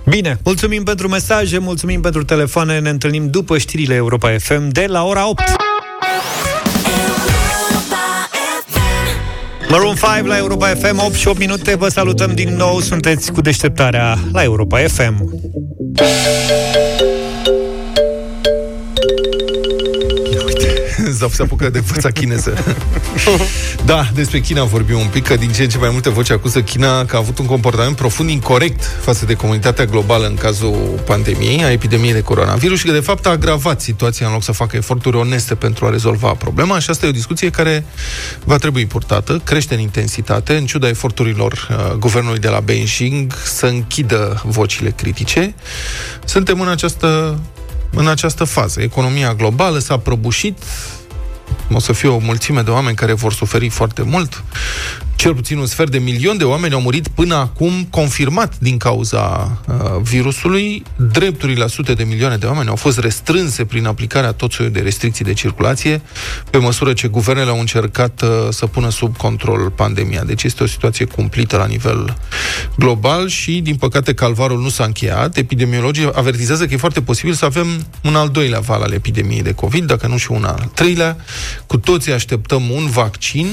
[0.08, 5.04] Bine, mulțumim pentru mesaje, mulțumim pentru telefoane, ne întâlnim după știrile Europa FM de la
[5.04, 5.42] ora 8.
[9.76, 13.40] Maroon 5 la Europa FM, 8 și 8 minute, vă salutăm din nou, sunteți cu
[13.40, 15.30] deșteptarea la Europa FM.
[21.18, 22.64] Zaf se apucă de fața chineză.
[23.84, 26.62] da, despre China vorbim un pic, că din ce în ce mai multe voci acuză
[26.62, 31.64] China că a avut un comportament profund incorrect față de comunitatea globală în cazul pandemiei,
[31.64, 34.76] a epidemiei de coronavirus și că de fapt a agravat situația în loc să facă
[34.76, 37.84] eforturi oneste pentru a rezolva problema și asta e o discuție care
[38.44, 43.66] va trebui purtată, crește în intensitate, în ciuda eforturilor uh, guvernului de la Beijing să
[43.66, 45.54] închidă vocile critice.
[46.24, 47.38] Suntem în această
[47.96, 48.80] în această fază.
[48.80, 50.58] Economia globală s-a prăbușit,
[51.72, 54.44] o să fie o mulțime de oameni care vor suferi foarte mult.
[55.16, 59.58] Cel puțin un sfert de milion de oameni au murit până acum confirmat din cauza
[59.68, 60.82] uh, virusului.
[61.12, 64.80] Drepturile la sute de milioane de oameni au fost restrânse prin aplicarea tot soiul de
[64.80, 66.02] restricții de circulație,
[66.50, 70.22] pe măsură ce guvernele au încercat uh, să pună sub control pandemia.
[70.24, 72.16] Deci este o situație cumplită la nivel
[72.78, 75.36] global și, din păcate, calvarul nu s-a încheiat.
[75.36, 79.52] Epidemiologii avertizează că e foarte posibil să avem un al doilea val al epidemiei de
[79.52, 81.16] COVID, dacă nu și un al treilea.
[81.66, 83.46] Cu toții așteptăm un vaccin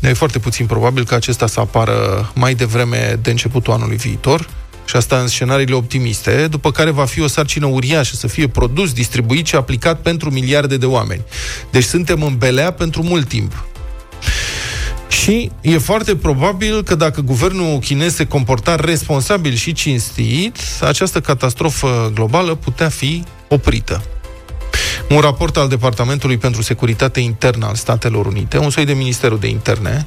[0.00, 4.48] e foarte puțin probabil că acesta să apară mai devreme de începutul anului viitor,
[4.88, 8.92] și asta în scenariile optimiste, după care va fi o sarcină uriașă să fie produs,
[8.92, 11.22] distribuit și aplicat pentru miliarde de oameni.
[11.70, 13.64] Deci suntem în belea pentru mult timp.
[15.08, 22.10] Și e foarte probabil că dacă guvernul chinez se comporta responsabil și cinstit, această catastrofă
[22.14, 24.02] globală putea fi oprită.
[25.08, 29.48] Un raport al Departamentului pentru Securitate Internă al Statelor Unite, un soi de Ministerul de
[29.48, 30.06] Interne,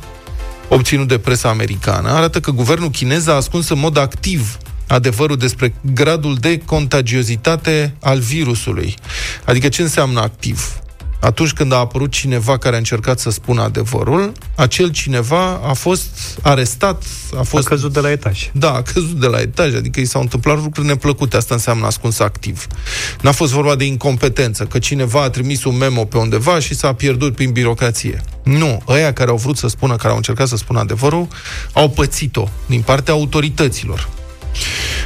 [0.68, 5.74] obținut de presa americană, arată că guvernul chinez a ascuns în mod activ adevărul despre
[5.94, 8.96] gradul de contagiozitate al virusului.
[9.46, 10.82] Adică ce înseamnă activ?
[11.22, 16.40] Atunci când a apărut cineva care a încercat să spună adevărul, acel cineva a fost
[16.42, 17.04] arestat,
[17.38, 17.66] a fost...
[17.66, 18.50] A căzut de la etaj.
[18.54, 22.20] Da, a căzut de la etaj, adică i s-au întâmplat lucruri neplăcute, asta înseamnă ascuns
[22.20, 22.68] activ.
[23.22, 26.94] N-a fost vorba de incompetență, că cineva a trimis un memo pe undeva și s-a
[26.94, 28.22] pierdut prin birocrație.
[28.44, 31.28] Nu, ăia care au vrut să spună, care au încercat să spună adevărul,
[31.74, 34.10] au pățit-o din partea autorităților.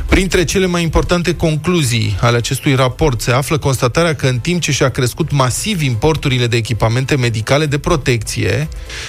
[0.05, 4.71] Printre cele mai importante concluzii ale acestui raport se află constatarea că în timp ce
[4.71, 8.67] și-a crescut masiv importurile de echipamente medicale de protecție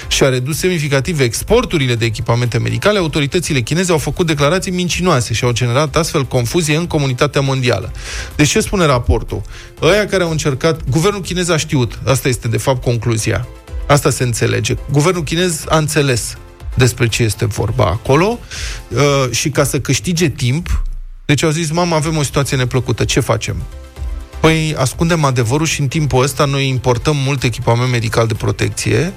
[0.09, 5.45] și a redus semnificativ exporturile de echipamente medicale, autoritățile chineze au făcut declarații mincinoase și
[5.45, 7.93] au generat astfel confuzie în comunitatea mondială.
[8.37, 9.43] Deci ce spune raportul?
[9.83, 13.47] Ăia care au încercat, guvernul chinez a știut, asta este de fapt concluzia.
[13.87, 14.75] Asta se înțelege.
[14.91, 16.37] Guvernul chinez a înțeles
[16.77, 18.39] despre ce este vorba acolo
[18.89, 20.83] uh, și ca să câștige timp,
[21.25, 23.57] deci au zis, mamă, avem o situație neplăcută, ce facem?
[24.41, 29.13] Păi ascundem adevărul și în timpul ăsta noi importăm mult echipament medical de protecție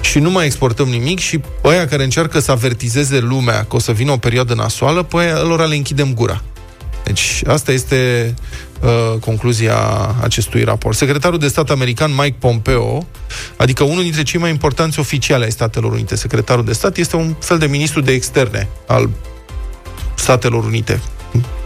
[0.00, 3.92] și nu mai exportăm nimic și ăia care încearcă să avertizeze lumea că o să
[3.92, 6.42] vină o perioadă nasoală, păi lor le închidem gura.
[7.04, 8.34] Deci asta este
[8.82, 9.76] uh, concluzia
[10.20, 10.96] acestui raport.
[10.96, 13.06] Secretarul de stat american Mike Pompeo,
[13.56, 17.34] adică unul dintre cei mai importanți oficiali ai Statelor Unite, secretarul de stat, este un
[17.40, 19.10] fel de ministru de externe al
[20.14, 21.00] Statelor Unite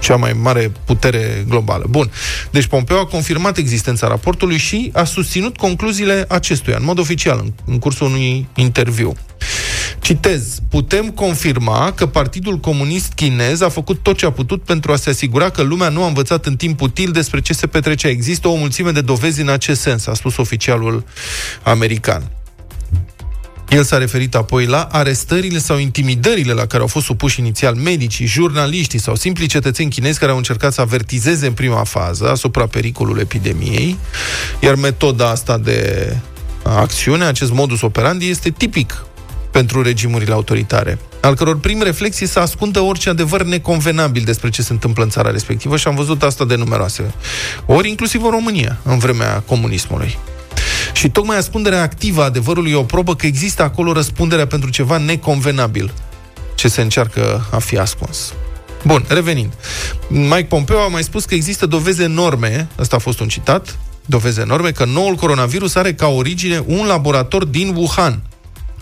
[0.00, 1.86] cea mai mare putere globală.
[1.88, 2.10] Bun.
[2.50, 7.52] Deci Pompeo a confirmat existența raportului și a susținut concluziile acestuia, în mod oficial, în,
[7.64, 9.16] în cursul unui interviu.
[10.06, 14.96] Citez, putem confirma că Partidul Comunist Chinez a făcut tot ce a putut pentru a
[14.96, 18.08] se asigura că lumea nu a învățat în timp util despre ce se petrecea.
[18.08, 21.04] Există o mulțime de dovezi în acest sens, a spus oficialul
[21.62, 22.30] american.
[23.68, 28.26] El s-a referit apoi la arestările sau intimidările la care au fost supuși inițial medicii,
[28.26, 33.22] jurnaliștii sau simpli cetățeni chinezi care au încercat să avertizeze în prima fază asupra pericolului
[33.22, 33.98] epidemiei,
[34.60, 36.12] iar metoda asta de
[36.62, 39.06] acțiune, acest modus operandi, este tipic
[39.56, 44.72] pentru regimurile autoritare, al căror prim reflex să ascundă orice adevăr neconvenabil despre ce se
[44.72, 47.14] întâmplă în țara respectivă și am văzut asta de numeroase
[47.66, 50.18] ori, inclusiv în România, în vremea comunismului.
[50.92, 54.96] Și tocmai ascunderea activă a adevărului e o probă că există acolo răspunderea pentru ceva
[54.96, 55.92] neconvenabil
[56.54, 58.32] ce se încearcă a fi ascuns.
[58.84, 59.52] Bun, revenind.
[60.08, 64.40] Mike Pompeo a mai spus că există doveze enorme, ăsta a fost un citat, doveze
[64.40, 68.22] enorme, că noul coronavirus are ca origine un laborator din Wuhan,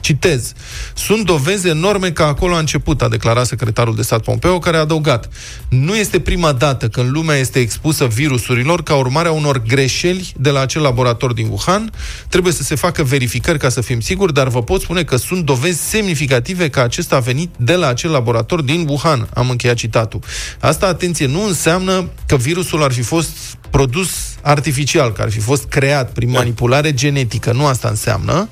[0.05, 0.53] Citez.
[0.95, 4.81] Sunt doveze enorme că acolo a început, a declarat secretarul de stat Pompeo, care a
[4.81, 5.29] adăugat.
[5.69, 10.51] Nu este prima dată când lumea este expusă virusurilor ca urmare a unor greșeli de
[10.51, 11.93] la acel laborator din Wuhan.
[12.29, 15.45] Trebuie să se facă verificări ca să fim siguri, dar vă pot spune că sunt
[15.45, 19.29] dovezi semnificative că acesta a venit de la acel laborator din Wuhan.
[19.35, 20.21] Am încheiat citatul.
[20.61, 23.37] Asta, atenție, nu înseamnă că virusul ar fi fost
[23.71, 26.39] produs artificial, care ar fi fost creat prin da.
[26.39, 27.53] manipulare genetică.
[27.53, 28.49] Nu asta înseamnă,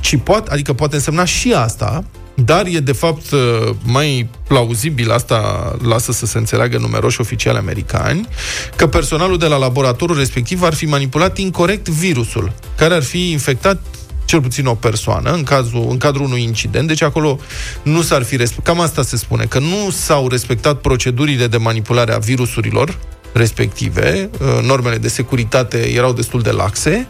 [0.00, 3.40] ci poate, adică poate însemna și asta, dar e de fapt uh,
[3.84, 8.28] mai plauzibil, asta lasă să se înțeleagă numeroși oficiali americani,
[8.76, 13.80] că personalul de la laboratorul respectiv ar fi manipulat incorrect virusul, care ar fi infectat
[14.24, 17.38] cel puțin o persoană, în, cazul, în cadrul unui incident, deci acolo
[17.82, 22.12] nu s-ar fi respectat, cam asta se spune, că nu s-au respectat procedurile de manipulare
[22.12, 22.98] a virusurilor,
[23.38, 27.06] respective, uh, normele de securitate erau destul de laxe,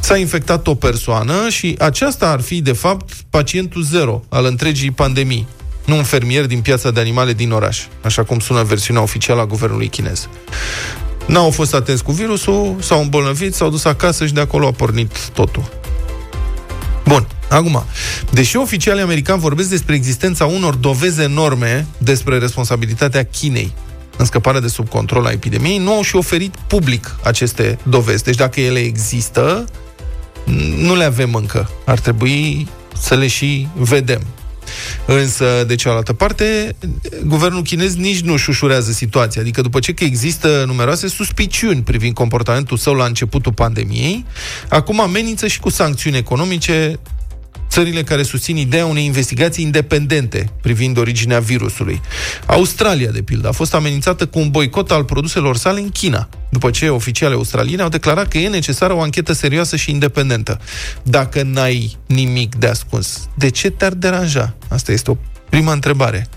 [0.00, 5.46] s-a infectat o persoană și aceasta ar fi, de fapt, pacientul zero al întregii pandemii,
[5.84, 9.46] nu un fermier din piața de animale din oraș, așa cum sună versiunea oficială a
[9.46, 10.28] guvernului chinez.
[11.26, 15.28] N-au fost atenți cu virusul, s-au îmbolnăvit, s-au dus acasă și de acolo a pornit
[15.28, 15.68] totul.
[17.04, 17.84] Bun, acum,
[18.30, 23.72] deși oficialii americani vorbesc despre existența unor doveze enorme despre responsabilitatea Chinei
[24.18, 28.24] în scăparea de sub control a epidemiei, nu au și oferit public aceste dovezi.
[28.24, 29.64] Deci dacă ele există,
[30.76, 31.70] nu le avem încă.
[31.84, 32.68] Ar trebui
[33.00, 34.20] să le și vedem.
[35.06, 36.76] Însă, de cealaltă parte,
[37.24, 39.40] guvernul chinez nici nu șușurează situația.
[39.40, 44.24] Adică după ce că există numeroase suspiciuni privind comportamentul său la începutul pandemiei,
[44.68, 46.98] acum amenință și cu sancțiuni economice
[47.68, 52.00] țările care susțin ideea unei investigații independente privind originea virusului.
[52.46, 56.70] Australia, de pildă, a fost amenințată cu un boicot al produselor sale în China, după
[56.70, 60.60] ce oficiale australiene au declarat că e necesară o anchetă serioasă și independentă.
[61.02, 64.54] Dacă n-ai nimic de ascuns, de ce te-ar deranja?
[64.68, 65.16] Asta este o
[65.48, 66.28] prima întrebare.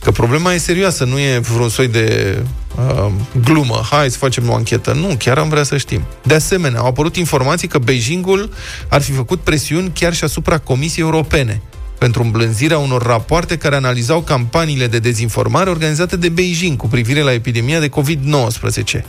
[0.00, 2.38] Că problema e serioasă, nu e vreun soi de
[2.76, 3.12] uh,
[3.44, 3.80] glumă.
[3.90, 4.92] Hai să facem o anchetă.
[4.92, 6.04] Nu, chiar am vrea să știm.
[6.22, 8.52] De asemenea, au apărut informații că Beijingul
[8.88, 11.62] ar fi făcut presiuni chiar și asupra Comisiei Europene
[11.98, 17.32] pentru îmblânzirea unor rapoarte care analizau campaniile de dezinformare organizate de Beijing cu privire la
[17.32, 19.00] epidemia de COVID-19.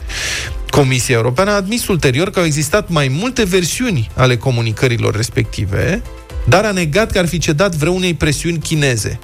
[0.70, 6.02] Comisia Europeană a admis ulterior că au existat mai multe versiuni ale comunicărilor respective,
[6.48, 9.20] dar a negat că ar fi cedat vreunei presiuni chineze.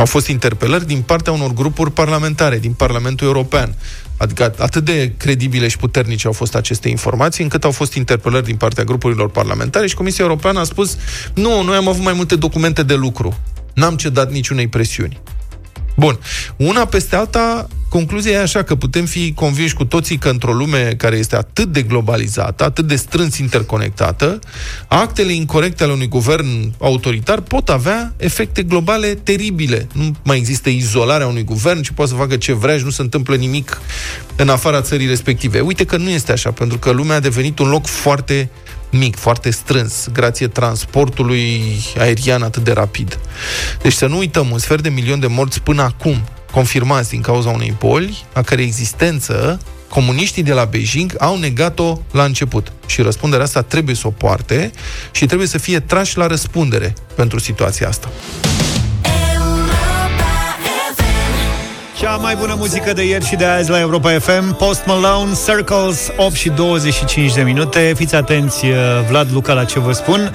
[0.00, 3.74] Au fost interpelări din partea unor grupuri parlamentare, din Parlamentul European.
[4.16, 8.56] Adică atât de credibile și puternice au fost aceste informații, încât au fost interpelări din
[8.56, 10.96] partea grupurilor parlamentare și Comisia Europeană a spus
[11.34, 13.38] nu, noi am avut mai multe documente de lucru.
[13.74, 15.20] N-am cedat niciunei presiuni.
[15.96, 16.18] Bun.
[16.56, 20.94] Una peste alta, concluzia e așa că putem fi convinși cu toții că într-o lume
[20.96, 24.38] care este atât de globalizată, atât de strâns interconectată,
[24.88, 29.86] actele incorrecte ale unui guvern autoritar pot avea efecte globale teribile.
[29.92, 33.02] Nu mai există izolarea unui guvern, ci poate să facă ce vrea și nu se
[33.02, 33.80] întâmplă nimic
[34.36, 35.60] în afara țării respective.
[35.60, 38.50] Uite că nu este așa, pentru că lumea a devenit un loc foarte
[38.90, 41.62] mic, foarte strâns, grație transportului
[41.98, 43.18] aerian atât de rapid.
[43.82, 47.50] Deci să nu uităm, un sfert de milion de morți până acum, confirmați din cauza
[47.50, 52.72] unei boli, a cărei existență comuniștii de la Beijing au negat-o la început.
[52.86, 54.70] Și răspunderea asta trebuie să o poarte
[55.10, 58.10] și trebuie să fie trași la răspundere pentru situația asta.
[62.10, 66.10] Cea mai bună muzică de ieri și de azi la Europa FM Post Malone, Circles,
[66.16, 67.92] 8 și 25 de minute.
[67.96, 68.66] Fiți atenți,
[69.08, 70.32] Vlad Luca, la ce vă spun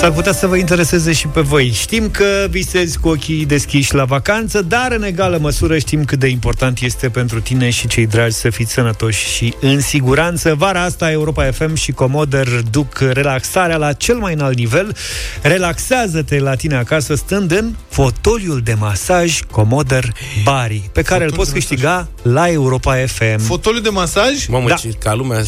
[0.00, 1.70] S-ar putea să vă intereseze și pe voi.
[1.70, 6.28] Știm că visezi cu ochii deschiși la vacanță, dar în egală măsură știm cât de
[6.28, 10.54] important este pentru tine și cei dragi să fiți sănătoși și în siguranță.
[10.54, 14.96] Vara asta Europa FM și Comoder duc relaxarea la cel mai înalt nivel.
[15.42, 21.36] Relaxează-te la tine acasă stând în fotoliul de masaj Comoder Bari, pe care Fotoliul îl
[21.36, 23.38] poți câștiga la Europa FM.
[23.38, 24.46] Fotoliul de masaj?
[24.46, 24.74] Mamă, da.
[24.74, 25.42] ce, ca lumea,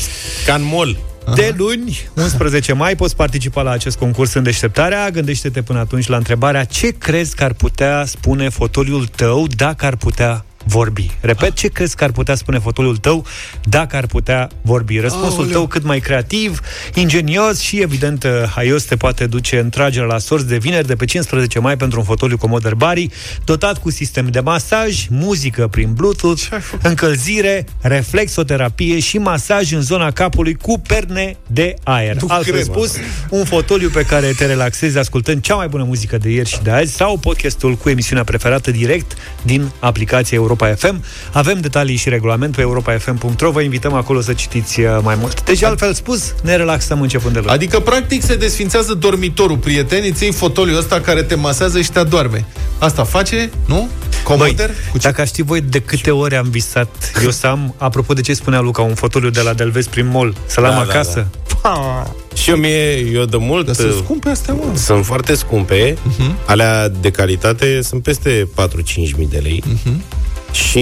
[0.47, 1.11] ca în mall.
[1.25, 1.35] Aha.
[1.35, 5.11] De luni, 11 mai, poți participa la acest concurs în deșteptarea.
[5.11, 9.97] Gândește-te până atunci la întrebarea ce crezi că ar putea spune fotoliul tău dacă ar
[9.97, 11.11] putea vorbi.
[11.21, 13.27] Repet, ce crezi că ar putea spune fotoliul tău
[13.65, 14.99] dacă ar putea vorbi?
[14.99, 15.53] Răspunsul Aoleu.
[15.53, 16.61] tău cât mai creativ,
[16.95, 21.05] ingenios și, evident, haios te poate duce în tragerea la sorți de vineri de pe
[21.05, 23.09] 15 mai pentru un fotoliu Commodore Bari,
[23.45, 26.43] dotat cu sistem de masaj, muzică prin Bluetooth,
[26.83, 32.17] încălzire, reflexoterapie și masaj în zona capului cu perne de aer.
[32.21, 32.97] Nu Altfel cred, spus,
[33.31, 36.71] un fotoliu pe care te relaxezi ascultând cea mai bună muzică de ieri și de
[36.71, 41.05] azi sau podcastul cu emisiunea preferată direct din aplicația Europa Europa FM.
[41.33, 43.51] Avem detalii și regulament pe europafm.ro.
[43.51, 45.45] Vă invităm acolo să citiți uh, mai mult.
[45.45, 47.51] Deci, altfel spus, ne relaxăm începând de luni.
[47.51, 51.99] Adică, practic, se desfințează dormitorul, prieteni, îți iei fotoliul ăsta care te masează și te
[51.99, 52.45] adorme.
[52.79, 53.89] Asta face, nu?
[54.25, 54.71] Comoder?
[54.91, 58.35] Băi, dacă știi voi de câte ori am visat eu să am, apropo de ce
[58.35, 61.27] spunea Luca, un fotoliu de la Delvez prin mall, să-l am da, acasă.
[61.63, 62.13] Da, da.
[62.35, 63.67] Și eu mie, eu de mult...
[63.67, 64.77] Dar sunt scumpe astea, mă.
[64.77, 65.93] Sunt foarte scumpe.
[65.93, 66.47] Uh-huh.
[66.47, 69.63] Alea de calitate sunt peste 4-5 mii de lei.
[69.67, 70.22] Uh-huh.
[70.53, 70.79] Și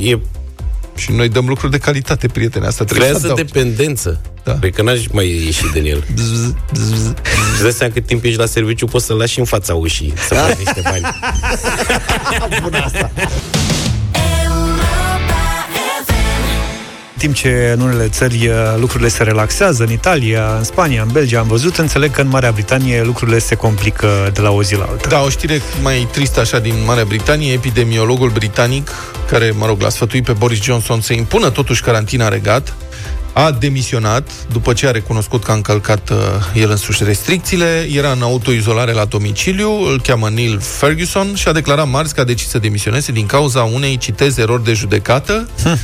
[0.00, 0.18] e
[0.96, 2.66] și noi dăm lucruri de calitate, prietene.
[2.66, 4.20] Asta trebuie Creează să dependență.
[4.44, 4.58] Da.
[4.58, 6.04] Cred că n-aș mai ieși din el.
[7.56, 10.34] Și dai seama cât timp ești la serviciu, poți să-l lași în fața ușii să
[10.34, 11.04] faci niște bani.
[12.62, 13.10] Bună asta!
[17.24, 21.38] Timp ce în unele țări uh, lucrurile se relaxează, în Italia, în Spania, în Belgia,
[21.38, 24.86] am văzut, înțeleg că în Marea Britanie lucrurile se complică de la o zi la
[24.90, 25.08] alta.
[25.08, 28.90] Da, o știre mai tristă așa din Marea Britanie, epidemiologul britanic,
[29.28, 32.74] care, mă rog, l-a sfătuit pe Boris Johnson să impună totuși carantina regat,
[33.32, 36.16] a demisionat după ce a recunoscut că a încălcat uh,
[36.54, 41.88] el însuși restricțiile, era în autoizolare la domiciliu, îl cheamă Neil Ferguson și a declarat
[41.88, 45.48] marți că a decis să demisioneze din cauza unei, citez, erori de judecată.
[45.62, 45.78] Hm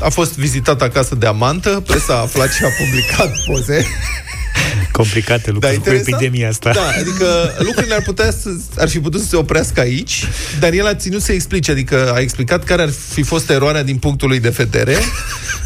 [0.00, 3.86] a fost vizitat acasă de amantă, presa a aflat și a publicat poze.
[4.96, 6.72] Complicate lucruri da, cu epidemia asta.
[6.72, 10.24] Da, adică lucrurile ar, putea să, ar fi putut să se oprească aici,
[10.60, 13.96] dar el a ținut să explice, adică a explicat care ar fi fost eroarea din
[13.96, 14.96] punctul lui de vedere.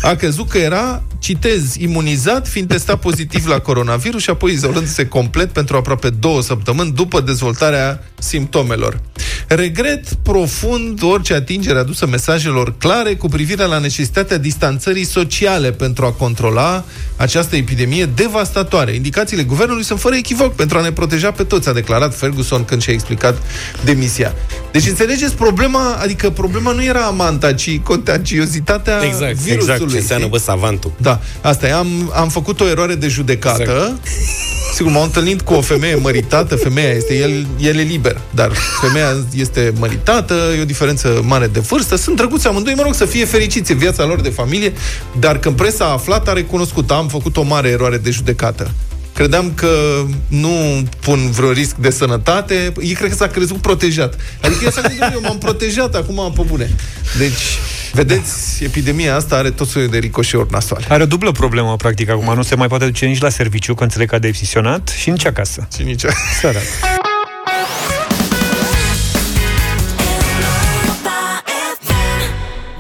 [0.03, 5.53] A crezut că era, citez, imunizat, fiind testat pozitiv la coronavirus și apoi izolându-se complet
[5.53, 9.01] pentru aproape două săptămâni după dezvoltarea simptomelor.
[9.47, 16.13] Regret profund orice atingere adusă mesajelor clare cu privire la necesitatea distanțării sociale pentru a
[16.13, 16.85] controla
[17.17, 18.93] această epidemie devastatoare.
[19.21, 22.83] Indicațiile guvernului sunt fără echivoc pentru a ne proteja pe toți, a declarat Ferguson când
[22.83, 23.43] și-a explicat
[23.85, 24.35] demisia.
[24.73, 29.75] Deci înțelegeți problema, adică problema nu era amanta, ci contagiozitatea exact, virusului.
[29.75, 30.93] Exact, ce înseamnă bă savantul.
[30.97, 31.73] Da, asta e.
[31.73, 33.63] Am, am făcut o eroare de judecată.
[33.63, 34.07] Exact.
[34.75, 38.51] Sigur, m-am întâlnit cu o femeie măritată, femeia este, el, el e liber, dar
[38.81, 43.05] femeia este măritată, e o diferență mare de vârstă, sunt drăguți amândoi, mă rog, să
[43.05, 44.73] fie fericiți în viața lor de familie,
[45.19, 48.71] dar când presa a aflat, a recunoscut, am făcut o mare eroare de judecată
[49.21, 54.17] credeam că nu pun vreun risc de sănătate, ei cred că s-a crezut protejat.
[54.43, 56.71] Adică el s-a gândit, eu m-am protejat acum pe bune.
[57.19, 57.59] Deci,
[57.93, 60.85] vedeți, epidemia asta are tot soiul de ricoșeuri nasoale.
[60.89, 62.35] Are o dublă problemă, practic, acum.
[62.35, 65.27] Nu se mai poate duce nici la serviciu, că înțeleg că a deficisionat, și nici
[65.27, 65.69] acasă.
[65.77, 66.03] Și nici
[66.41, 66.63] Sărat.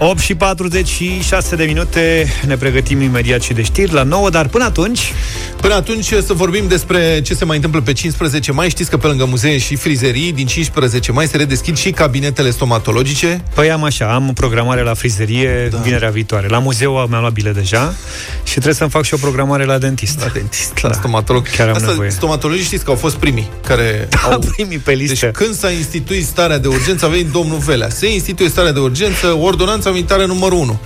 [0.03, 4.64] 8 și 46 de minute Ne pregătim imediat și de știri la 9 Dar până
[4.64, 5.12] atunci
[5.61, 8.69] Până atunci să vorbim despre ce se mai întâmplă pe 15 mai.
[8.71, 13.43] Știți că pe lângă muzee și frizerii, din 15 mai se redeschid și cabinetele stomatologice.
[13.55, 15.79] Păi am așa, am programare la frizerie da.
[15.79, 16.49] vinerea viitoare.
[16.49, 17.95] La muzeu mi-am luat bile deja
[18.43, 20.21] și trebuie să-mi fac și o programare la dentist.
[20.21, 20.95] La dentist, la da.
[20.95, 21.47] stomatolog.
[21.57, 22.11] Chiar am Asta, nevoie.
[22.11, 24.39] stomatologii știți că au fost primii care Da, au...
[24.39, 25.27] primii pe listă.
[25.27, 27.89] Deci când s-a instituit starea de urgență, a venit domnul Velea.
[27.89, 30.81] Se instituie starea de urgență, ordonanța militară numărul 1.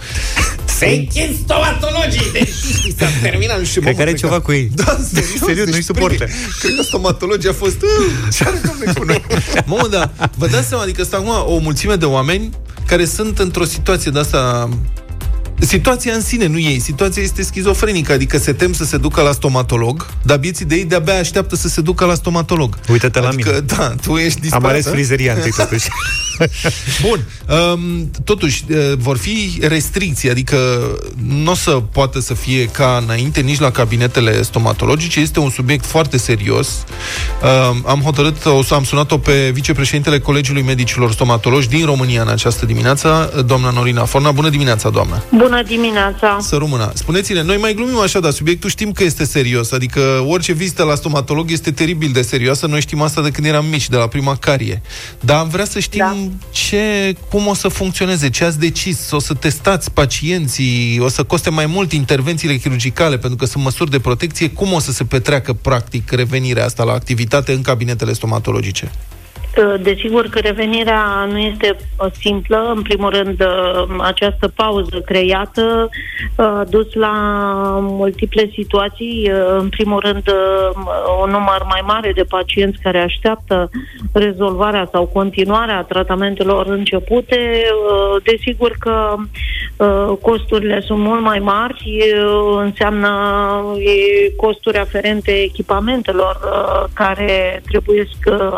[0.78, 2.48] Se închid stomatologii, deci
[2.98, 3.58] s-a terminat.
[3.58, 4.63] Nu știu, Cred mă, că are cred ceva cu ei.
[4.74, 6.16] Da, serios, Serios, deci nu-i suportă.
[6.24, 6.34] primii.
[6.60, 7.82] Cred că stomatologii a fost...
[7.82, 9.24] "Uh, Ce are domnule cu noi?
[9.82, 12.50] Mă, da, vă dați seama, adică sunt acum o mulțime de oameni
[12.86, 14.68] care sunt într-o situație de asta
[15.58, 16.78] Situația în sine, nu ei.
[16.78, 20.84] Situația este schizofrenică, adică se tem să se ducă la stomatolog, dar bieții de ei
[20.84, 22.78] de-abia așteaptă să se ducă la stomatolog.
[22.88, 23.60] Uite-te la adică, mine.
[23.60, 24.64] da, tu ești disperat.
[24.64, 24.90] Am ales a?
[24.90, 25.88] frizeria întâi totuși.
[27.08, 27.24] Bun.
[27.48, 30.56] Um, totuși, uh, vor fi restricții, adică
[31.28, 35.20] nu o să poată să fie ca înainte nici la cabinetele stomatologice.
[35.20, 36.84] Este un subiect foarte serios.
[37.70, 42.28] Um, am hotărât, o să am sunat-o pe vicepreședintele Colegiului Medicilor Stomatologi din România în
[42.28, 44.30] această dimineață, doamna Norina Forna.
[44.30, 45.22] Bună dimineața, doamna!
[45.30, 46.38] Bună dimineața!
[46.40, 46.92] Să rămână.
[46.94, 49.72] Spuneți-ne, noi mai glumim așa, dar subiectul știm că este serios.
[49.72, 52.66] Adică orice vizită la stomatolog este teribil de serioasă.
[52.66, 54.82] Noi știm asta de când eram mici, de la prima carie.
[55.20, 56.46] Dar am vrea să știm da.
[56.50, 59.10] ce, cum o să funcționeze, ce ați decis.
[59.10, 63.90] O să testați pacienții, o să coste mai mult intervențiile chirurgicale, pentru că sunt măsuri
[63.90, 64.50] de protecție.
[64.50, 68.90] Cum o să se petreacă, practic, revenirea asta la activitate în cabinetele stomatologice?
[69.82, 72.72] Desigur că revenirea nu este uh, simplă.
[72.74, 75.88] În primul rând, uh, această pauză creată
[76.36, 77.12] a dus la
[77.82, 79.30] multiple situații.
[79.32, 80.22] Uh, În primul rând,
[81.22, 83.70] un număr mai mare de pacienți care așteaptă
[84.12, 87.62] rezolvarea sau continuarea tratamentelor începute.
[88.22, 89.14] Desigur că
[90.20, 92.02] costurile sunt mult mai mari,
[92.58, 93.10] înseamnă
[94.36, 96.38] costuri aferente echipamentelor
[96.92, 98.08] care trebuie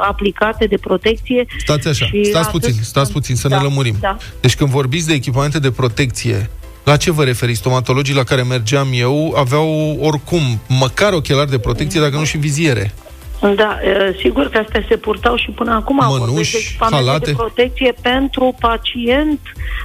[0.01, 1.47] aplicate de protecție.
[1.59, 3.97] Stați așa, și stați atât- puțin, stați puțin, să da, ne lămurim.
[4.01, 4.17] Da.
[4.41, 6.51] Deci când vorbiți de echipamente de protecție,
[6.85, 7.59] la ce vă referiți?
[7.59, 12.95] Stomatologii la care mergeam eu aveau oricum măcar ochelari de protecție, dacă nu și viziere.
[13.41, 15.97] Da, e, sigur că astea se purtau și până acum.
[15.97, 17.31] Mănuși, Vorbesc de echipamente halate.
[17.31, 19.41] de protecție pentru pacient,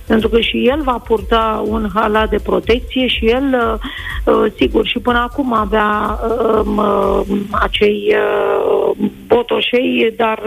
[0.05, 3.79] pentru că și el va purta un halat de protecție și el,
[4.25, 6.19] uh, uh, sigur, și până acum avea
[6.63, 7.21] um, uh,
[7.51, 10.39] acei uh, botoșei, dar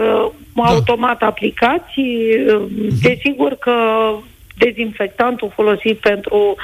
[0.63, 1.99] uh, automat aplicați.
[1.99, 2.61] Uh,
[3.01, 3.73] Desigur că
[4.57, 6.55] dezinfectantul folosit pentru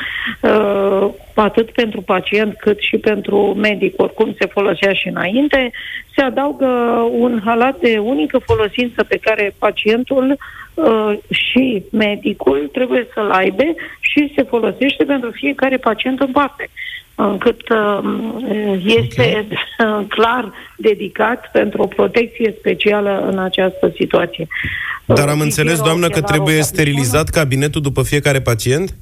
[0.42, 5.72] uh, atât pentru pacient cât și pentru medic, oricum se folosea și înainte,
[6.16, 6.66] se adaugă
[7.12, 10.38] un halat de unică folosință pe care pacientul
[10.84, 13.64] uh, și medicul trebuie să-l aibă
[14.00, 16.70] și se folosește pentru fiecare pacient în parte
[17.16, 18.00] încât uh,
[18.86, 19.46] este
[19.80, 20.06] okay.
[20.16, 24.48] clar dedicat pentru o protecție specială în această situație.
[25.06, 26.84] Dar am Uh, înțeles, vizierul doamnă, că ochelară trebuie obligatoriu.
[26.84, 28.96] sterilizat cabinetul după fiecare pacient?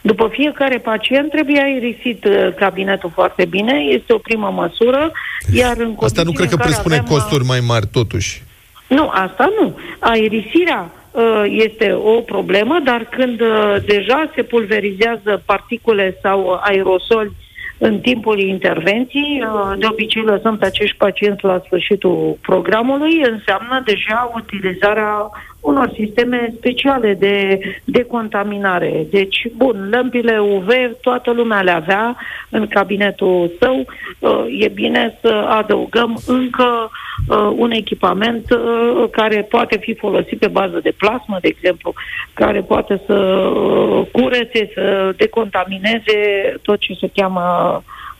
[0.00, 5.12] După fiecare pacient trebuie aerisit uh, cabinetul foarte bine, este o primă măsură,
[5.52, 7.86] iar în Asta nu condițiile cred că în care presupune avem, uh, costuri mai mari,
[7.92, 8.42] totuși.
[8.86, 9.78] Nu, asta nu.
[9.98, 11.01] Aerisirea uh,
[11.44, 17.32] este o problemă, dar când uh, deja se pulverizează particule sau aerosoli
[17.78, 24.30] în timpul intervenției, uh, de obicei lăsăm pe acești pacienți la sfârșitul programului, înseamnă deja
[24.34, 25.30] utilizarea
[25.62, 29.06] unor sisteme speciale de decontaminare.
[29.10, 30.68] Deci, bun, lămpile UV
[31.00, 32.16] toată lumea le avea
[32.50, 33.84] în cabinetul său.
[34.18, 36.90] Uh, E bine să adăugăm încă
[37.28, 41.94] uh, un echipament uh, care poate fi folosit pe bază de plasmă, de exemplu,
[42.32, 46.18] care poate să uh, curețe, să decontamineze
[46.62, 47.42] tot ce se cheamă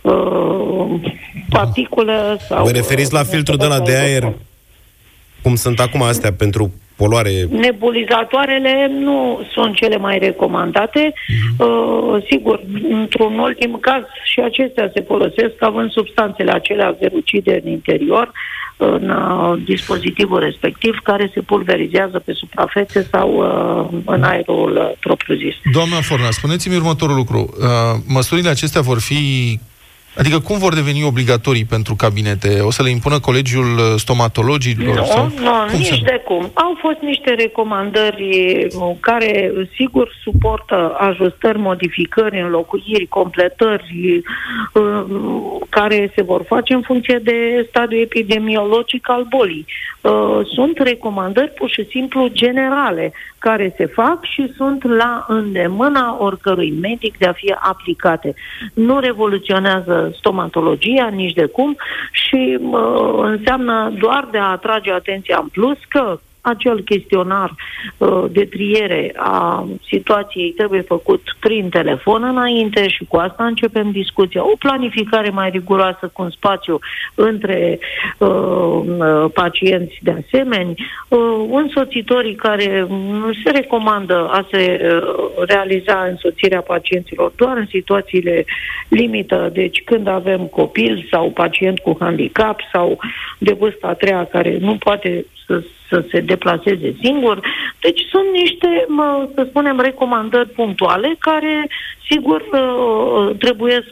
[0.00, 1.00] uh,
[1.50, 2.64] particulă sau...
[2.64, 4.32] Vă referiți la uh, filtrul de la de aer,
[5.42, 7.30] cum sunt acum astea pentru poluare?
[7.50, 11.12] Nebulizatoarele nu sunt cele mai recomandate.
[11.58, 18.32] Uh, sigur, într-un ultim caz și acestea se folosesc având substanțele acelea verucide în interior,
[18.76, 25.54] în uh, dispozitivul respectiv, care se pulverizează pe suprafețe sau uh, în aerul uh, propriu-zis.
[25.72, 27.38] Doamna Forna, spuneți-mi următorul lucru.
[27.38, 27.66] Uh,
[28.08, 29.20] măsurile acestea vor fi
[30.16, 32.60] Adică cum vor deveni obligatorii pentru cabinete?
[32.60, 34.96] O să le impună colegiul uh, stomatologilor?
[34.96, 35.24] Nu, sau?
[35.24, 36.00] nu, cum nici se...
[36.04, 36.50] de cum.
[36.54, 44.22] Au fost niște recomandări uh, care, sigur, suportă ajustări, modificări, înlocuiri, completări,
[44.72, 45.04] uh,
[45.68, 49.66] care se vor face în funcție de stadiul epidemiologic al bolii.
[50.00, 53.12] Uh, Sunt recomandări pur și simplu generale
[53.42, 58.34] care se fac și sunt la îndemâna oricărui medic de a fi aplicate.
[58.74, 61.76] Nu revoluționează stomatologia nici de cum
[62.12, 67.54] și uh, înseamnă doar de a atrage atenția în plus că acel chestionar
[67.98, 74.44] uh, de triere a situației trebuie făcut prin telefon înainte și cu asta începem discuția.
[74.44, 76.78] O planificare mai riguroasă cu un spațiu
[77.14, 77.78] între
[78.18, 80.74] uh, uh, pacienți de asemenea,
[81.08, 81.18] uh,
[81.50, 88.44] însoțitorii care mm, se recomandă a se uh, realiza însoțirea pacienților doar în situațiile
[88.88, 92.98] limită, deci când avem copil sau pacient cu handicap sau
[93.38, 95.62] de vârsta a treia care nu poate să,
[95.92, 97.36] să se deplaseze singur.
[97.80, 101.68] Deci sunt niște, mă, să spunem, recomandări punctuale care,
[102.10, 103.84] sigur, uh, trebuie,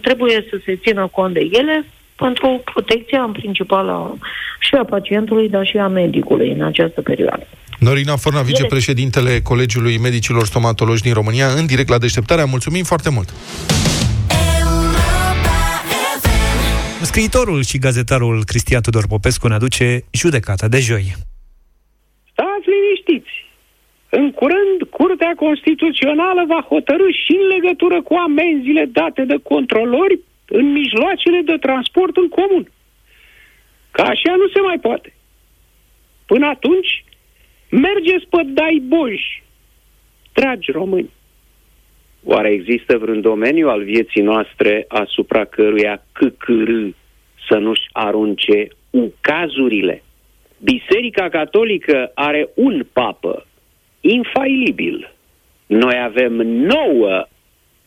[0.00, 1.84] trebuie să se țină cont de ele
[2.16, 4.16] pentru protecția în principal a,
[4.58, 7.46] și a pacientului, dar și a medicului în această perioadă.
[7.78, 12.44] Norina Forna, vicepreședintele Colegiului Medicilor Stomatologi din România, în direct la deșteptarea.
[12.44, 13.28] Mulțumim foarte mult!
[17.02, 21.16] Scriitorul și gazetarul Cristian Tudor Popescu ne aduce judecata de joi.
[24.10, 24.18] Stați liniștiți!
[24.18, 30.72] În curând, Curtea Constituțională va hotărâ și în legătură cu amenziile date de controlori în
[30.72, 32.70] mijloacele de transport în comun.
[33.90, 35.14] Că așa nu se mai poate.
[36.26, 37.04] Până atunci,
[37.70, 39.42] mergeți pe dai boji,
[40.32, 41.10] dragi români.
[42.24, 46.70] Oare există vreun domeniu al vieții noastre asupra căruia CCR
[47.48, 48.68] să nu-și arunce
[49.20, 50.02] cazurile?
[50.62, 53.46] Biserica Catolică are un papă
[54.00, 55.12] infailibil.
[55.66, 57.26] Noi avem nouă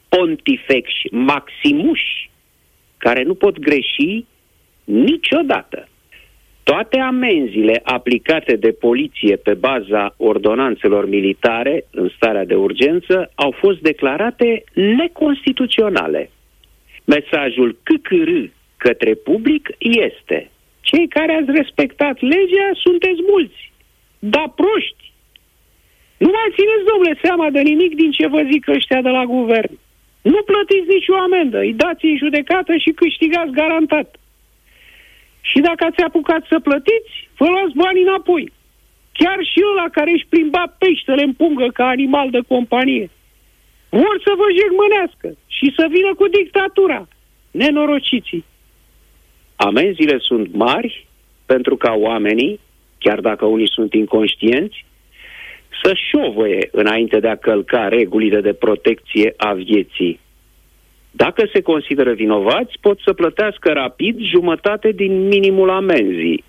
[0.09, 2.29] pontifexi maximuși
[2.97, 4.25] care nu pot greși
[4.83, 5.87] niciodată.
[6.63, 13.79] Toate amenziile aplicate de poliție pe baza ordonanțelor militare în starea de urgență au fost
[13.79, 16.29] declarate neconstituționale.
[17.05, 18.29] Mesajul CCR
[18.77, 20.51] către public este
[20.81, 23.71] cei care ați respectat legea sunteți mulți,
[24.19, 25.02] dar proști.
[26.23, 29.73] Nu mai țineți, domnule, seama de nimic din ce vă zic ăștia de la guvern.
[30.21, 34.09] Nu plătiți nicio amendă, îi dați în judecată și câștigați garantat.
[35.49, 38.51] Și dacă ați apucat să plătiți, vă luați banii înapoi.
[39.19, 43.09] Chiar și ăla care își plimba peștele în pungă ca animal de companie.
[43.89, 47.07] Vor să vă jegmănească și să vină cu dictatura.
[47.51, 48.45] Nenorociții.
[49.55, 51.07] Amenziile sunt mari
[51.45, 52.59] pentru ca oamenii,
[52.97, 54.85] chiar dacă unii sunt inconștienți,
[55.83, 60.19] să șovăie înainte de a călca regulile de protecție a vieții.
[61.11, 66.43] Dacă se consideră vinovați, pot să plătească rapid jumătate din minimul amenzii.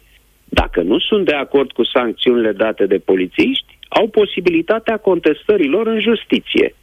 [0.45, 6.75] Dacă nu sunt de acord cu sancțiunile date de polițiști, au posibilitatea contestărilor în justiție.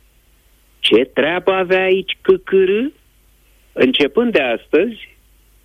[0.80, 2.72] Ce treabă avea aici CCR?
[3.74, 5.10] Începând de astăzi,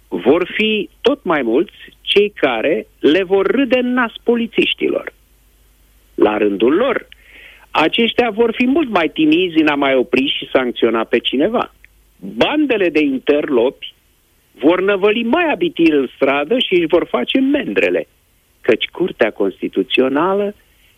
[0.09, 5.12] vor fi tot mai mulți cei care le vor râde în nas polițiștilor.
[6.17, 7.09] La rândul lor,
[7.71, 11.71] aceștia vor fi mult mai timizi în a mai opri și sancționa pe cineva
[12.19, 13.95] bandele de interlopi
[14.59, 18.07] vor năvăli mai abitir în stradă și își vor face mendrele,
[18.61, 20.55] căci Curtea Constituțională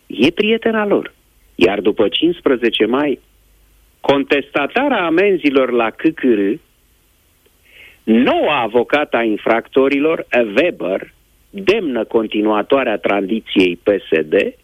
[0.07, 1.13] e prietena lor.
[1.55, 3.19] Iar după 15 mai,
[3.99, 6.39] contestatarea amenzilor la CCR,
[8.03, 11.13] noua avocată a infractorilor, Weber,
[11.49, 14.55] demnă continuatoarea tradiției PSD,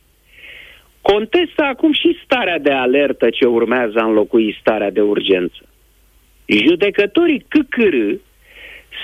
[1.11, 5.63] contestă acum și starea de alertă ce urmează a înlocui starea de urgență
[6.45, 7.95] judecătorii CCR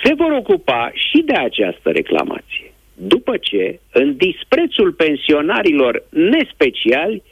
[0.04, 2.74] se vor ocupa și de această reclamație.
[2.93, 7.24] După ce, în disprețul pensionarilor nespeciali,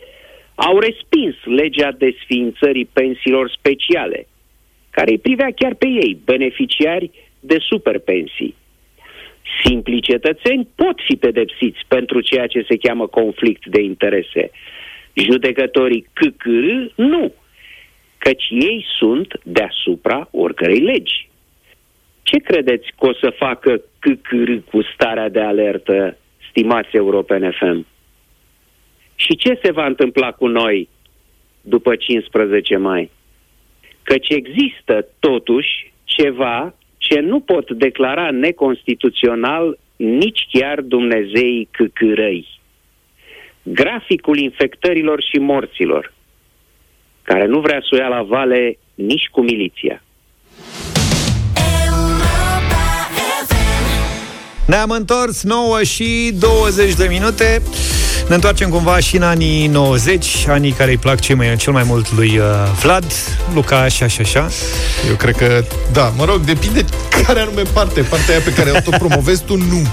[0.55, 4.27] au respins legea desființării pensiilor speciale,
[4.89, 8.55] care îi privea chiar pe ei, beneficiari de superpensii.
[9.63, 14.51] Simplii cetățeni pot fi pedepsiți pentru ceea ce se cheamă conflict de interese.
[15.13, 17.33] Judecătorii CCR nu
[18.19, 21.29] căci ei sunt deasupra oricărei legi.
[22.23, 26.17] Ce credeți că o să facă CCR cu starea de alertă,
[26.49, 27.85] stimați europene FM?
[29.15, 30.89] Și ce se va întâmpla cu noi
[31.61, 33.11] după 15 mai?
[34.03, 36.75] Căci există totuși ceva
[37.09, 42.47] ce nu pot declara neconstituțional nici chiar Dumnezeii căcărăi.
[43.63, 46.13] Graficul infectărilor și morților,
[47.21, 50.03] care nu vrea să o ia la vale nici cu miliția.
[54.67, 57.61] Ne-am întors 9 și 20 de minute.
[58.29, 61.83] Ne întoarcem cumva și în anii 90, anii care îi plac cel mai, cel mai
[61.85, 62.43] mult lui uh,
[62.81, 63.05] Vlad,
[63.53, 64.47] Luca, așa și așa.
[65.09, 66.85] Eu cred că, da, mă rog, depinde
[67.25, 68.01] care anume parte.
[68.01, 69.87] Partea aia pe care o tot promovezi tu, nu.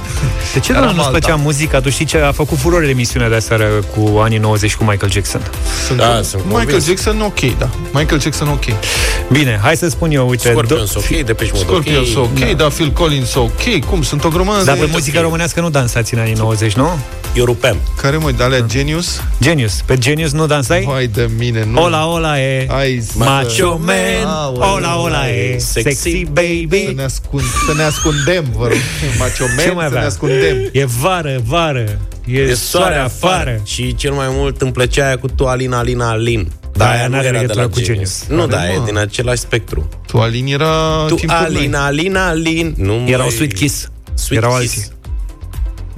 [0.53, 1.19] De ce Eram nu nu-ți alta.
[1.19, 1.81] plăcea muzica?
[1.81, 5.41] Tu știi ce a făcut furore emisiunea de aseară cu anii 90 cu Michael Jackson.
[5.87, 6.87] Sunt Da, sunt Michael convins.
[6.87, 7.69] Jackson, ok, da.
[7.93, 8.65] Michael Jackson, ok.
[9.33, 10.51] Bine, hai să spun eu, uite...
[10.51, 12.25] Scorpions, ok, Depeche Mode, Scorpions, ok.
[12.25, 13.85] ok, da, Phil Collins, ok.
[13.89, 14.03] Cum?
[14.03, 14.81] Sunt o grămadă Dar de...
[14.85, 16.99] pe muzica românească nu dansați în anii 90, nu?
[17.35, 17.77] Eu rupeam.
[18.03, 19.21] Care, mă, de alea Genius?
[19.41, 19.81] Genius.
[19.85, 20.83] Pe Genius nu dansai?
[20.89, 21.83] Vai de mine, nu.
[21.83, 24.75] Ola, ola e Ai Macho man Aoleu.
[24.75, 28.77] Ola, ola e Sexy Sexy Să baby ne, ascund, să ne ascundem, vă rog.
[29.19, 30.07] Macho Ce man, mai să ne avea?
[30.07, 30.57] ascundem.
[30.73, 35.29] E vară, vară E, E soare afară Și cel mai mult îmi plăcea aia cu
[35.29, 36.53] tu Alina, Alina, Alin.
[36.73, 38.21] Da, aia aia nu n-are era de legătură la cu Genius.
[38.27, 38.43] Genius.
[38.43, 38.85] Nu, da, Are, e mă.
[38.85, 39.89] din același spectru.
[40.07, 41.57] Tu, Alin, era Tu timpul noi.
[41.57, 42.75] Alina, Alina, Alin.
[42.77, 44.77] Nu Erau mai- Sweet Kiss Sweet Erau Kiss.
[44.77, 44.93] alții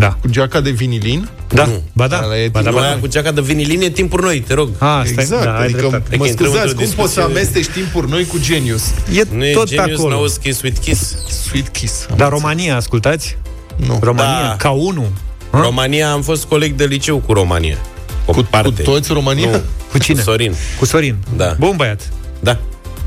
[0.00, 1.28] Da, Cu geaca de vinilin.
[1.48, 1.82] da, Nu.
[1.92, 2.98] ba da, Ala e ba da, Nu, ba aia da.
[3.00, 4.68] cu geaca de vinilin e timpuri noi, te rog.
[4.78, 6.16] Ah, stai, Exact, da, ai adică dreptate.
[6.16, 8.82] mă că intrăm scuzați, într-o cum poți să discuție- amesteci timpuri noi cu Genius?
[9.14, 11.14] E Nu e tot Genius, acolo n-auzi Kiss, Sweet Kiss.
[11.48, 12.06] Sweet Kiss.
[12.10, 12.42] am Dar înțeles.
[12.42, 13.36] România, ascultați?
[13.76, 13.98] Nu.
[14.02, 14.54] România, Da.
[14.58, 15.08] ca unul
[15.50, 15.60] Ha?
[15.60, 17.78] România, am fost coleg de liceu cu România.
[18.26, 18.68] O Cu, parte.
[18.82, 19.50] cu toți România?
[19.50, 19.60] Nu,
[19.92, 20.16] Cu cine?
[20.16, 20.54] Cu Sorin.
[20.78, 21.56] Cu Sorin Da.
[21.58, 22.08] Bun băiat
[22.40, 22.58] Da.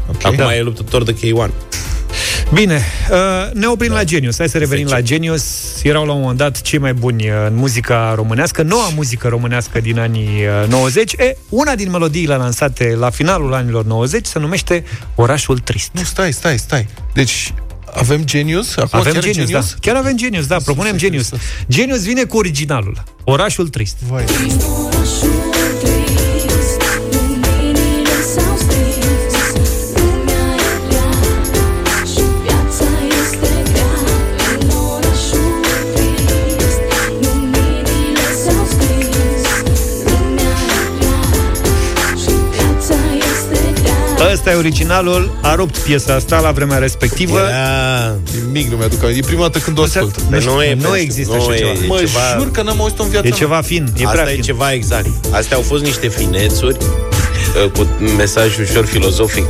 [0.09, 0.25] Ok.
[0.25, 0.55] Acum Da.
[0.55, 1.49] e luptător de K1.
[2.53, 4.37] Bine, uh, ne oprim la Genius.
[4.37, 4.95] Hai să revenim Zece.
[4.95, 5.43] la Genius.
[5.83, 9.79] Erau la un moment dat cei mai buni uh, în muzica românească, noua muzică românească
[9.79, 11.13] din anii uh, 90.
[11.13, 14.83] E, una din melodiile lansate la finalul anilor 90 se numește
[15.15, 15.89] Orașul Trist.
[15.93, 16.87] Nu, stai, stai, stai.
[17.13, 17.53] Deci,
[17.93, 18.77] avem Genius?
[18.77, 19.63] Acum Avem chiar Genius, da.
[19.79, 21.27] Chiar avem Genius, da, propunem Iisuse Genius.
[21.29, 21.49] Hristos.
[21.67, 23.03] Genius vine cu originalul.
[23.23, 23.97] Orașul Trist.
[24.07, 24.25] Vai.
[44.43, 47.39] Ăsta e originalul, a rupt piesa asta la vremea respectivă.
[47.39, 48.15] Era...
[48.45, 49.19] Nimic nu mi-aduc aminte.
[49.19, 50.21] E prima dată când o ascult.
[50.29, 51.69] Nu, știu, nu e nu pentru- există nu așa e- ceva.
[51.71, 53.37] e Mă ceva- jur că n-am auzit-o în viața E mea.
[53.39, 54.41] ceva fin, e Asta prea e fin.
[54.43, 55.07] ceva exact.
[55.31, 57.10] Astea au fost niște finețuri uh,
[57.73, 57.87] cu
[58.17, 59.43] mesaj ușor filozofic.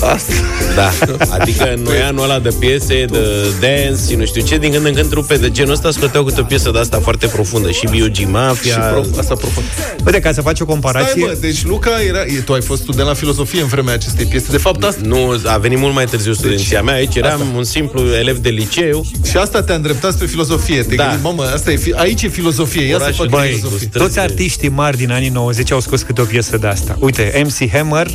[0.00, 0.32] Asta.
[0.74, 0.90] Da,
[1.38, 3.18] adică noi anul ăla de piese, de
[3.60, 6.40] dance și nu știu ce, din când în când trupe de genul ăsta scoteau câte
[6.40, 7.70] o piesă de asta foarte profundă.
[7.70, 8.28] Și B.U.G.
[8.30, 8.72] Mafia.
[8.72, 9.66] Și prof, asta profund.
[10.06, 11.24] Uite, ca să faci o Stai, comparație...
[11.24, 12.20] mă, deci Luca era...
[12.20, 14.46] E, tu ai fost student la filozofie în vremea acestei piese.
[14.50, 15.00] De fapt, asta...
[15.04, 16.94] Nu, a venit mult mai târziu studenția mea.
[16.94, 17.56] Aici eram asta.
[17.56, 19.04] un simplu elev de liceu.
[19.30, 20.82] Și asta te-a îndreptat spre filozofie.
[20.82, 21.06] Te Da.
[21.08, 21.92] gândi, mamă, asta e fi...
[21.92, 22.84] aici e filozofie.
[22.84, 23.88] Ia Orașul să fac Băi, filozofie.
[23.92, 26.96] cu Toți artiștii mari din anii 90 au scos câte o piesă de asta.
[27.00, 28.06] Uite, MC Hammer,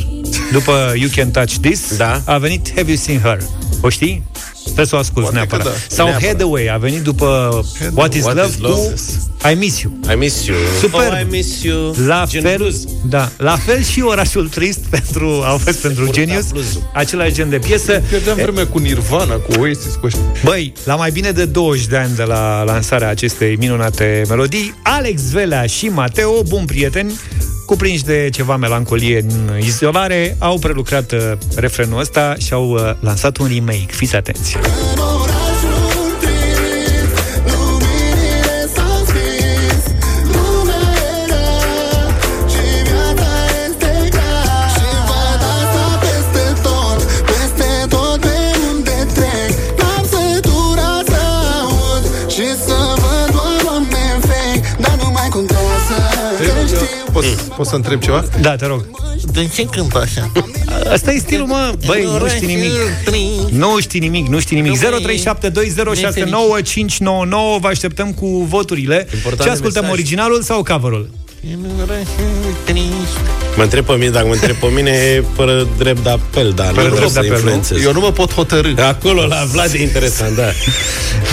[0.52, 2.22] după You Can Touch This, Da.
[2.26, 3.38] a venit Have You Seen Her?
[3.82, 4.24] O știi?
[4.74, 5.74] Trebuie să o asculti Poate că neapărat.
[5.88, 5.96] da.
[5.96, 6.30] Sau Neapărat.
[6.32, 7.26] Hathaway a venit după
[7.94, 8.74] What Is What Love is Love?
[8.76, 9.92] cu I Miss You.
[10.12, 10.58] I miss you.
[10.82, 11.12] Superb.
[11.12, 11.96] Oh, I miss you.
[12.06, 12.76] La Gen fel, blues.
[13.10, 16.90] da, la fel și orașul trist pentru, au fost pentru purta Genius, blues-ul.
[16.94, 18.02] același gen de piesă.
[18.10, 20.22] Pierdeam vremea cu Nirvana, cu Oasis, cu ăștia.
[20.44, 25.22] Băi, la mai bine de 20 de ani de la lansarea acestei minunate melodii, Alex
[25.32, 27.20] Velea și Mateo, bun prieteni,
[27.66, 31.20] cuprinși de ceva melancolie în izolare, au prelucrat uh,
[31.56, 33.86] refrenul ăsta și au uh, lansat un remake.
[33.92, 34.57] Fiți atenți!
[34.64, 34.97] Run
[57.18, 58.24] Poți, poți să întreb ceva?
[58.42, 58.86] Da, te rog.
[59.32, 60.32] De ce cântă așa?
[60.92, 61.74] Asta e stilul, mă.
[61.86, 62.72] Băi, nu știi nimic.
[63.52, 64.80] Nu știi nimic, nu știi nimic.
[64.80, 64.84] 0372069599
[67.60, 69.08] Vă așteptăm cu voturile.
[69.14, 69.98] Important Ce de ascultăm, mesaj.
[69.98, 71.10] originalul sau coverul?
[73.56, 76.68] Mă întreb pe mine, dacă mă întreb pe mine, e fără drept de apel, dar
[76.68, 77.36] nu Fără vreau drept să de apel, nu?
[77.38, 77.84] influențez.
[77.84, 78.70] Eu nu mă pot hotărâ.
[78.88, 80.44] Acolo, la Vlad, e interesant, da.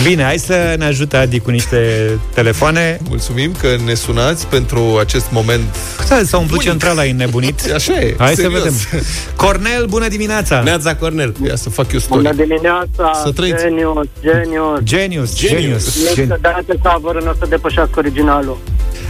[0.03, 2.97] Bine, hai să ne ajute Adi cu niște telefoane.
[3.09, 5.63] Mulțumim că ne sunați pentru acest moment.
[6.09, 7.61] Da, s-a umplut centrala, e nebunit.
[7.75, 8.15] Așa e.
[8.17, 8.53] Hai serios.
[8.61, 9.03] să vedem.
[9.35, 10.61] Cornel, bună dimineața!
[10.61, 11.33] Neața Cornel.
[11.47, 12.47] Ia să fac eu Bună story.
[12.47, 13.61] dimineața, Să trăiți.
[13.63, 14.79] genius, genius.
[14.83, 15.61] Genius, Genius.
[15.61, 15.85] genius.
[15.95, 16.37] Este genius.
[16.41, 18.57] dată cover nu o să depășească originalul.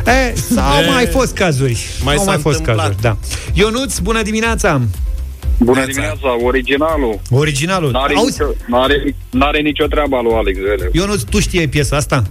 [0.08, 1.88] E, au E, mai fost cazuri.
[2.04, 2.86] mai au s-a mai fost întâmplat.
[2.86, 3.18] cazuri, da.
[3.54, 4.82] Ionuț, bună dimineața!
[5.60, 7.20] Bună dimineața, originalul.
[7.30, 7.92] Originalul.
[7.92, 10.88] N-are, Auzi, nicio, n-are, n-are nicio treabă lui Alex Velea.
[10.94, 12.24] eu nu, tu știi piesa asta?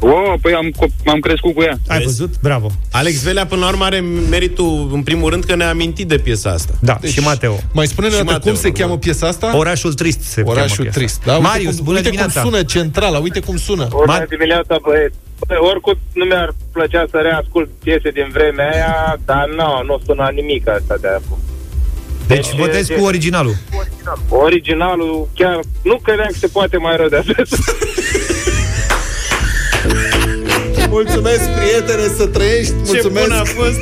[0.00, 1.78] Oh, păi am, co- am crescut cu ea.
[1.88, 2.34] Ai văzut?
[2.42, 2.70] Bravo.
[2.90, 4.00] Alex Velea, până la urmă, are
[4.30, 6.72] meritul, în primul rând, că ne-a amintit de piesa asta.
[6.80, 7.60] Da, și Mateo.
[7.72, 8.82] Mai spune-ne Și o dată Mateo, cum se normal.
[8.86, 9.56] cheamă piesa asta?
[9.56, 10.98] Orașul trist se cheamă Orașul piesa.
[10.98, 11.22] trist.
[11.24, 11.32] Da?
[11.32, 12.40] Uite Marius, cum, bună uite dimineața.
[12.40, 13.86] cum sună centrala, uite cum sună.
[13.90, 15.14] Bună dimineața, băieți.
[15.46, 20.30] Bă, oricum nu mi-ar plăcea să reascult piese din vremea aia, dar nu, nu sună
[20.34, 21.38] nimic asta de acum.
[22.26, 23.54] Deci Deci, votez e- cu originalul.
[24.28, 27.48] Originalul chiar nu credeam că se poate mai rău de atât.
[30.90, 32.72] Mulțumesc, prietene, să trăiești.
[32.84, 33.26] Mulțumesc.
[33.28, 33.78] bun a fost.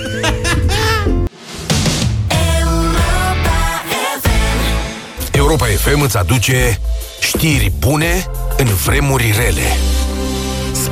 [5.33, 6.81] Europa FM îți aduce
[7.21, 8.27] știri bune
[8.57, 9.96] în vremuri rele.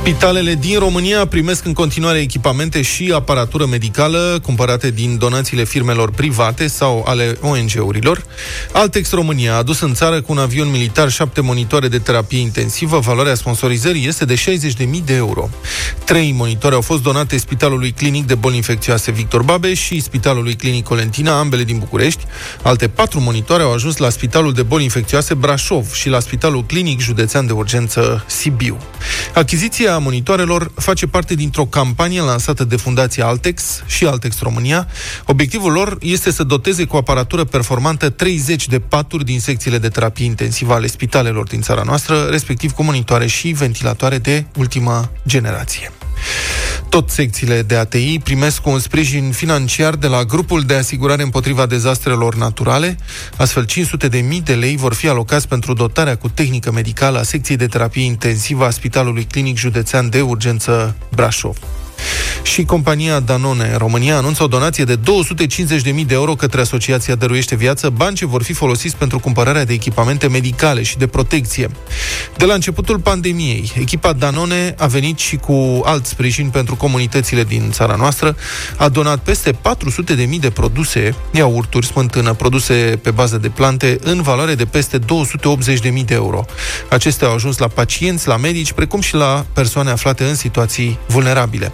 [0.05, 6.67] Spitalele din România primesc în continuare echipamente și aparatură medicală cumpărate din donațiile firmelor private
[6.67, 8.25] sau ale ONG-urilor.
[8.71, 12.99] Altex România a adus în țară cu un avion militar șapte monitoare de terapie intensivă.
[12.99, 15.49] Valoarea sponsorizării este de 60.000 de euro.
[16.03, 20.83] Trei monitoare au fost donate Spitalului Clinic de Boli Infecțioase Victor Babeș și Spitalului Clinic
[20.83, 22.23] Colentina, ambele din București.
[22.61, 26.99] Alte patru monitoare au ajuns la Spitalul de Boli Infecțioase Brașov și la Spitalul Clinic
[26.99, 28.77] Județean de Urgență Sibiu.
[29.33, 34.87] Achiziția monitoarelor face parte dintr-o campanie lansată de Fundația Altex și Altex România.
[35.25, 40.25] Obiectivul lor este să doteze cu aparatură performantă 30 de paturi din secțiile de terapie
[40.25, 45.91] intensivă ale spitalelor din țara noastră, respectiv cu monitoare și ventilatoare de ultima generație.
[46.89, 52.35] Tot secțiile de ATI primesc un sprijin financiar de la Grupul de Asigurare împotriva dezastrelor
[52.35, 52.97] naturale.
[53.37, 57.23] Astfel, 500 de mii de lei vor fi alocați pentru dotarea cu tehnică medicală a
[57.23, 61.57] secției de terapie intensivă a Spitalului Clinic Județean de Urgență Brașov.
[62.43, 67.89] Și compania Danone România anunță o donație de 250.000 de euro către Asociația Dăruiește Viață,
[67.89, 71.69] bani ce vor fi folosiți pentru cumpărarea de echipamente medicale și de protecție.
[72.37, 77.71] De la începutul pandemiei, echipa Danone a venit și cu alt sprijin pentru comunitățile din
[77.71, 78.35] țara noastră,
[78.77, 84.55] a donat peste 400.000 de produse, iaurturi, smântână, produse pe bază de plante, în valoare
[84.55, 86.45] de peste 280.000 de euro.
[86.89, 91.73] Acestea au ajuns la pacienți, la medici, precum și la persoane aflate în situații vulnerabile.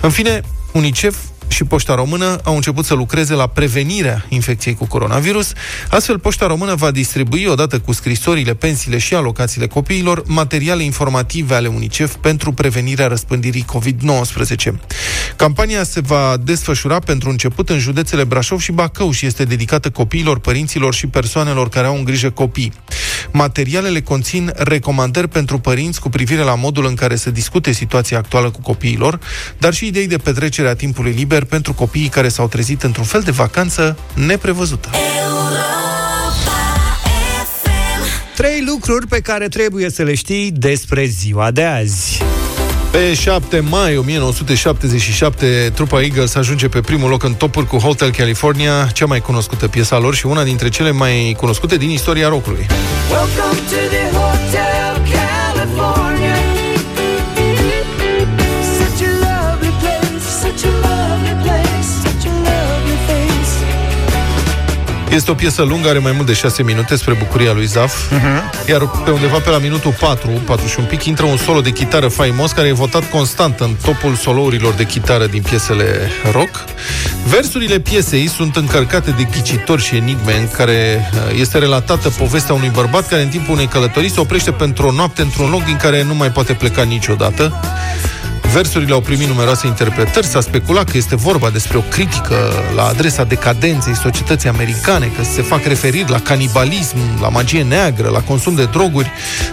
[0.00, 0.40] În fine,
[0.72, 1.16] UNICEF
[1.48, 5.52] și Poșta Română au început să lucreze la prevenirea infecției cu coronavirus.
[5.90, 11.68] Astfel, Poșta Română va distribui, odată cu scrisorile, pensiile și alocațiile copiilor, materiale informative ale
[11.68, 14.72] UNICEF pentru prevenirea răspândirii COVID-19.
[15.36, 20.38] Campania se va desfășura pentru început în județele Brașov și Bacău și este dedicată copiilor,
[20.38, 22.72] părinților și persoanelor care au în grijă copii.
[23.30, 28.50] Materialele conțin recomandări pentru părinți cu privire la modul în care să discute situația actuală
[28.50, 29.18] cu copiilor,
[29.58, 33.20] dar și idei de petrecere a timpului liber pentru copiii care s-au trezit într-un fel
[33.20, 34.90] de vacanță neprevăzută.
[38.36, 42.22] Trei lucruri pe care trebuie să le știi despre ziua de azi.
[42.90, 48.88] Pe 7 mai 1977, trupa Eagles ajunge pe primul loc în topuri cu Hotel California,
[48.92, 52.66] cea mai cunoscută piesa lor și una dintre cele mai cunoscute din istoria rockului.
[53.10, 54.75] Welcome to the Hotel
[65.16, 68.68] Este o piesă lungă, are mai mult de 6 minute spre bucuria lui Zaf, uh-huh.
[68.68, 71.70] iar pe undeva pe la minutul 4, 4 și un pic, intră un solo de
[71.70, 76.64] chitară faimos care e votat constant în topul solourilor de chitară din piesele rock.
[77.28, 82.70] Versurile piesei sunt încărcate de ghicitori și enigme în care uh, este relatată povestea unui
[82.74, 86.02] bărbat care în timpul unei călătorii se oprește pentru o noapte într-un loc din care
[86.02, 87.60] nu mai poate pleca niciodată.
[88.56, 93.24] Versurile au primit numeroase interpretări, s-a speculat că este vorba despre o critică la adresa
[93.24, 98.64] decadenței societății americane, că se fac referiri la canibalism, la magie neagră, la consum de
[98.64, 99.10] droguri,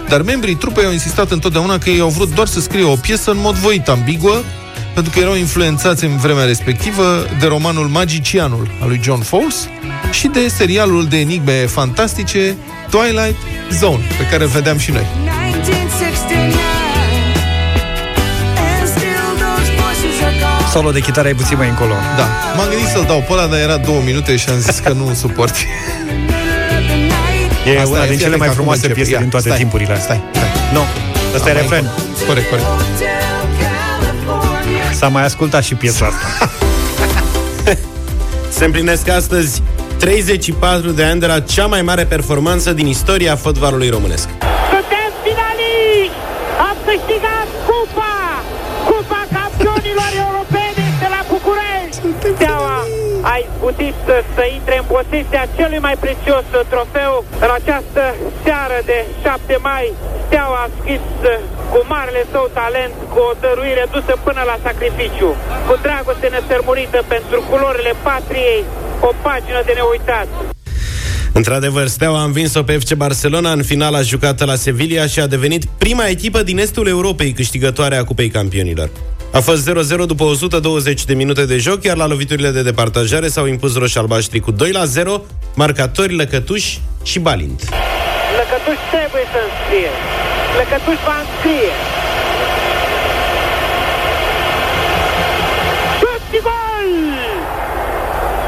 [0.08, 3.30] dar membrii trupei au insistat întotdeauna că ei au vrut doar să scrie o piesă
[3.30, 4.42] în mod voit ambiguă,
[4.94, 9.68] pentru că erau influențați în vremea respectivă de romanul Magicianul al lui John Fowles
[10.10, 12.56] și de serialul de enigme fantastice
[12.90, 13.38] Twilight
[13.70, 15.06] Zone, pe care îl vedeam și noi.
[15.22, 16.73] 1969.
[20.74, 21.92] Solo de chitară e puțin mai încolo.
[22.16, 24.92] Da, m-am gândit să-l dau pe ăla, dar era două minute și am zis că
[24.92, 25.54] nu suport.
[27.66, 28.94] E Asta una e, din fii cele atent mai că acum frumoase începe.
[28.94, 29.98] piese Ia, din toate stai, timpurile.
[30.00, 30.48] Stai, stai.
[30.72, 30.80] Nu,
[31.34, 31.84] ăsta e Am mai refren.
[31.84, 32.26] încolo.
[32.26, 32.66] Corect, corect.
[34.94, 36.50] S-a mai ascultat și piesa asta.
[38.58, 39.62] Se împlinesc astăzi
[39.98, 44.28] 34 de ani de la cea mai mare performanță din istoria fotbalului românesc.
[53.64, 53.98] Izbutit
[54.36, 58.02] să intre în posesia celui mai prețios trofeu în această
[58.44, 59.84] seară de 7 mai.
[60.26, 61.02] Steaua a scris
[61.72, 65.30] cu marele său talent, cu o dăruire dusă până la sacrificiu,
[65.66, 68.62] cu dragoste nesărmurită pentru culorile patriei,
[69.08, 70.28] o pagină de neuitat.
[71.38, 75.64] Într-adevăr, Steaua a învins-o pe FC Barcelona în finala jucată la Sevilla și a devenit
[75.84, 78.90] prima echipă din estul Europei câștigătoare a Cupei Campionilor.
[79.34, 83.46] A fost 0-0 după 120 de minute de joc, iar la loviturile de departajare s-au
[83.46, 84.56] impus roșalbaștri cu 2-0,
[85.54, 87.60] marcatori Lăcătuș și Balint.
[88.38, 89.92] Lăcătuș trebuie să înscrie.
[90.58, 91.72] Lăcătuș va înscrie.
[95.98, 96.90] Șut și gol!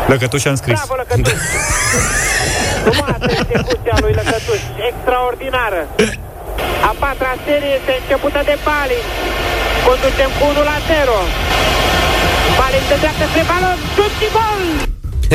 [0.07, 0.79] Lăcătuș a înscris.
[0.79, 1.33] Bravo, Lăcătuș!
[2.85, 5.81] Frumoasă execuția lui Lăcătuș, extraordinară.
[6.89, 9.05] A patra serie este începută de Balin.
[9.89, 11.11] Conducem cu 1 la 0.
[12.59, 14.61] Balin de dreaptă spre balon, șut și gol!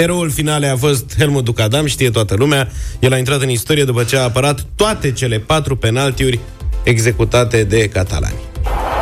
[0.04, 2.68] Eroul finale a fost Helmut Ducadam, știe toată lumea.
[3.00, 6.40] El a intrat în istorie după ce a apărat toate cele patru penaltiuri
[6.84, 8.40] executate de catalani.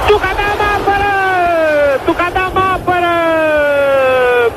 [0.08, 1.12] Tucadam apără!
[2.06, 3.14] Tucadam apără!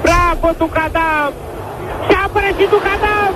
[0.03, 1.33] Bravo, Tucadam!
[2.09, 3.33] Și apără și Tucadam!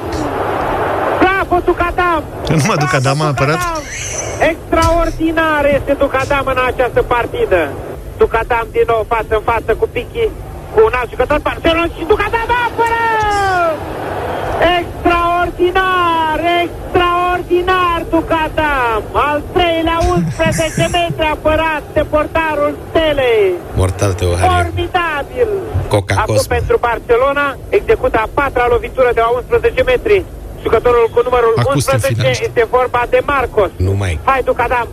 [1.20, 2.22] Bravo, Tucadam!
[2.48, 3.58] Numai Ducadam a apărat?
[4.40, 7.68] Extraordinar este Tucadam în această partidă.
[8.16, 10.28] Tucadam din nou față în față cu Pichi,
[10.74, 13.04] cu un alt jucător Barcelonaș și Tucadam apără!
[14.78, 19.02] Extraordinar, extraordinar Tucadam!
[19.12, 23.52] Al treilea 11 metri apărat de portarul Stelei.
[23.74, 24.50] Mortal Teohariu.
[24.52, 25.48] Formidabil!
[25.88, 26.54] Coca Acum Cosmo.
[26.54, 30.24] pentru Barcelona execută a patra lovitură de la 11 metri.
[30.66, 32.32] Jucătorul cu numărul Acustă în 11 final.
[32.48, 33.70] este vorba de Marcos.
[33.76, 34.18] Nu mai.
[34.24, 34.88] Hai, Ducadam!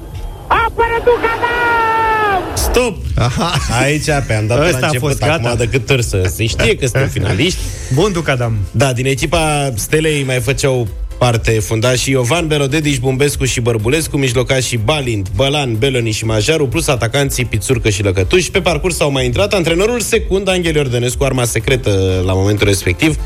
[0.47, 2.41] Apără Ducadam!
[2.55, 2.95] Stop!
[3.27, 3.51] Aha.
[3.83, 5.55] Aici pe am dat Ăsta la a început, fost, acum gata.
[5.55, 7.59] de cât ori să se știe că suntem finaliști.
[7.93, 8.57] Bun, Ducadam.
[8.71, 15.27] Da, din echipa Stelei mai făceau parte fundașii Iovan Belodedici, Bumbescu și Bărbulescu, mijlocașii Balint,
[15.35, 18.51] Bălan, Beloni și Majaru, plus atacanții Pițurcă și Lăcătuși.
[18.51, 23.17] Pe parcurs au mai intrat antrenorul secund, Angel Iordănescu, arma secretă la momentul respectiv,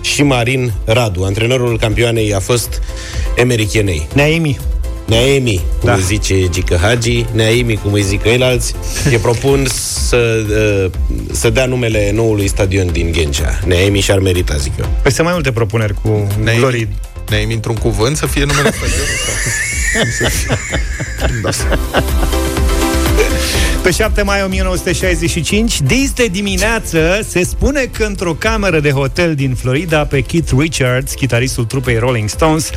[0.00, 1.22] și Marin Radu.
[1.24, 2.82] Antrenorul campioanei a fost
[3.36, 4.08] Emeric Ienei.
[4.14, 4.58] Neaimi.
[5.06, 5.94] Neaimi, cum da.
[5.94, 8.74] îi zice Gică Hagi, Neaimi, cum îi zic ceilalți,
[9.12, 9.66] e propun
[10.06, 10.44] să,
[10.84, 10.90] uh,
[11.32, 13.58] să dea numele noului stadion din Ghencea.
[13.66, 14.88] Neaimi și-ar merita, zic eu.
[15.02, 16.88] Păi sunt mai multe propuneri cu Ne-ai, Glory.
[17.28, 19.16] ne-ai într-un cuvânt să fie numele stadionului?
[21.52, 22.00] sau- da.
[23.82, 29.54] Pe 7 mai 1965, dis de dimineață, se spune că într-o cameră de hotel din
[29.54, 32.70] Florida, pe Keith Richards, chitaristul trupei Rolling Stones,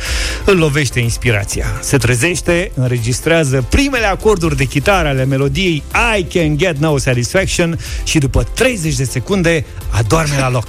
[0.44, 1.66] îl lovește inspirația.
[1.80, 5.82] Se trezește, înregistrează primele acorduri de chitară ale melodiei
[6.18, 10.66] I Can Get No Satisfaction și după 30 de secunde adorme la loc.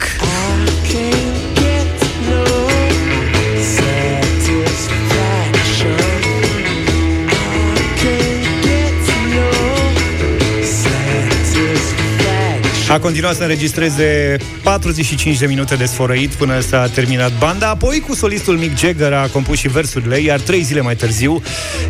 [12.90, 18.16] A continuat să înregistreze 45 de minute de sfărăit până s-a terminat banda, apoi cu
[18.16, 21.42] solistul Mick Jagger a compus și versurile, iar trei zile mai târziu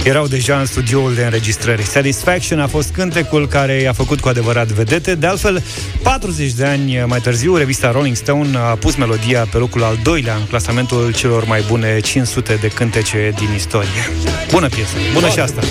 [0.04, 1.84] erau deja în studioul de înregistrări.
[1.84, 5.64] Satisfaction a fost cântecul care i-a făcut cu adevărat vedete, de altfel
[6.04, 10.36] 40 de ani mai târziu, revista Rolling Stone a pus melodia pe locul al doilea
[10.36, 14.10] în clasamentul celor mai bune 500 de cântece din istorie.
[14.52, 15.62] Bună piesă, bună și asta!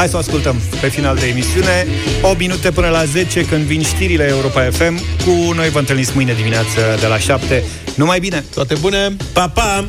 [0.00, 1.86] Hai să o ascultăm pe final de emisiune
[2.22, 6.32] 8 minute până la 10 când vin știrile Europa FM Cu noi vă întâlniți mâine
[6.32, 8.44] dimineață de la 7 Numai bine!
[8.54, 9.16] Toate bune!
[9.32, 9.84] Pa, pa!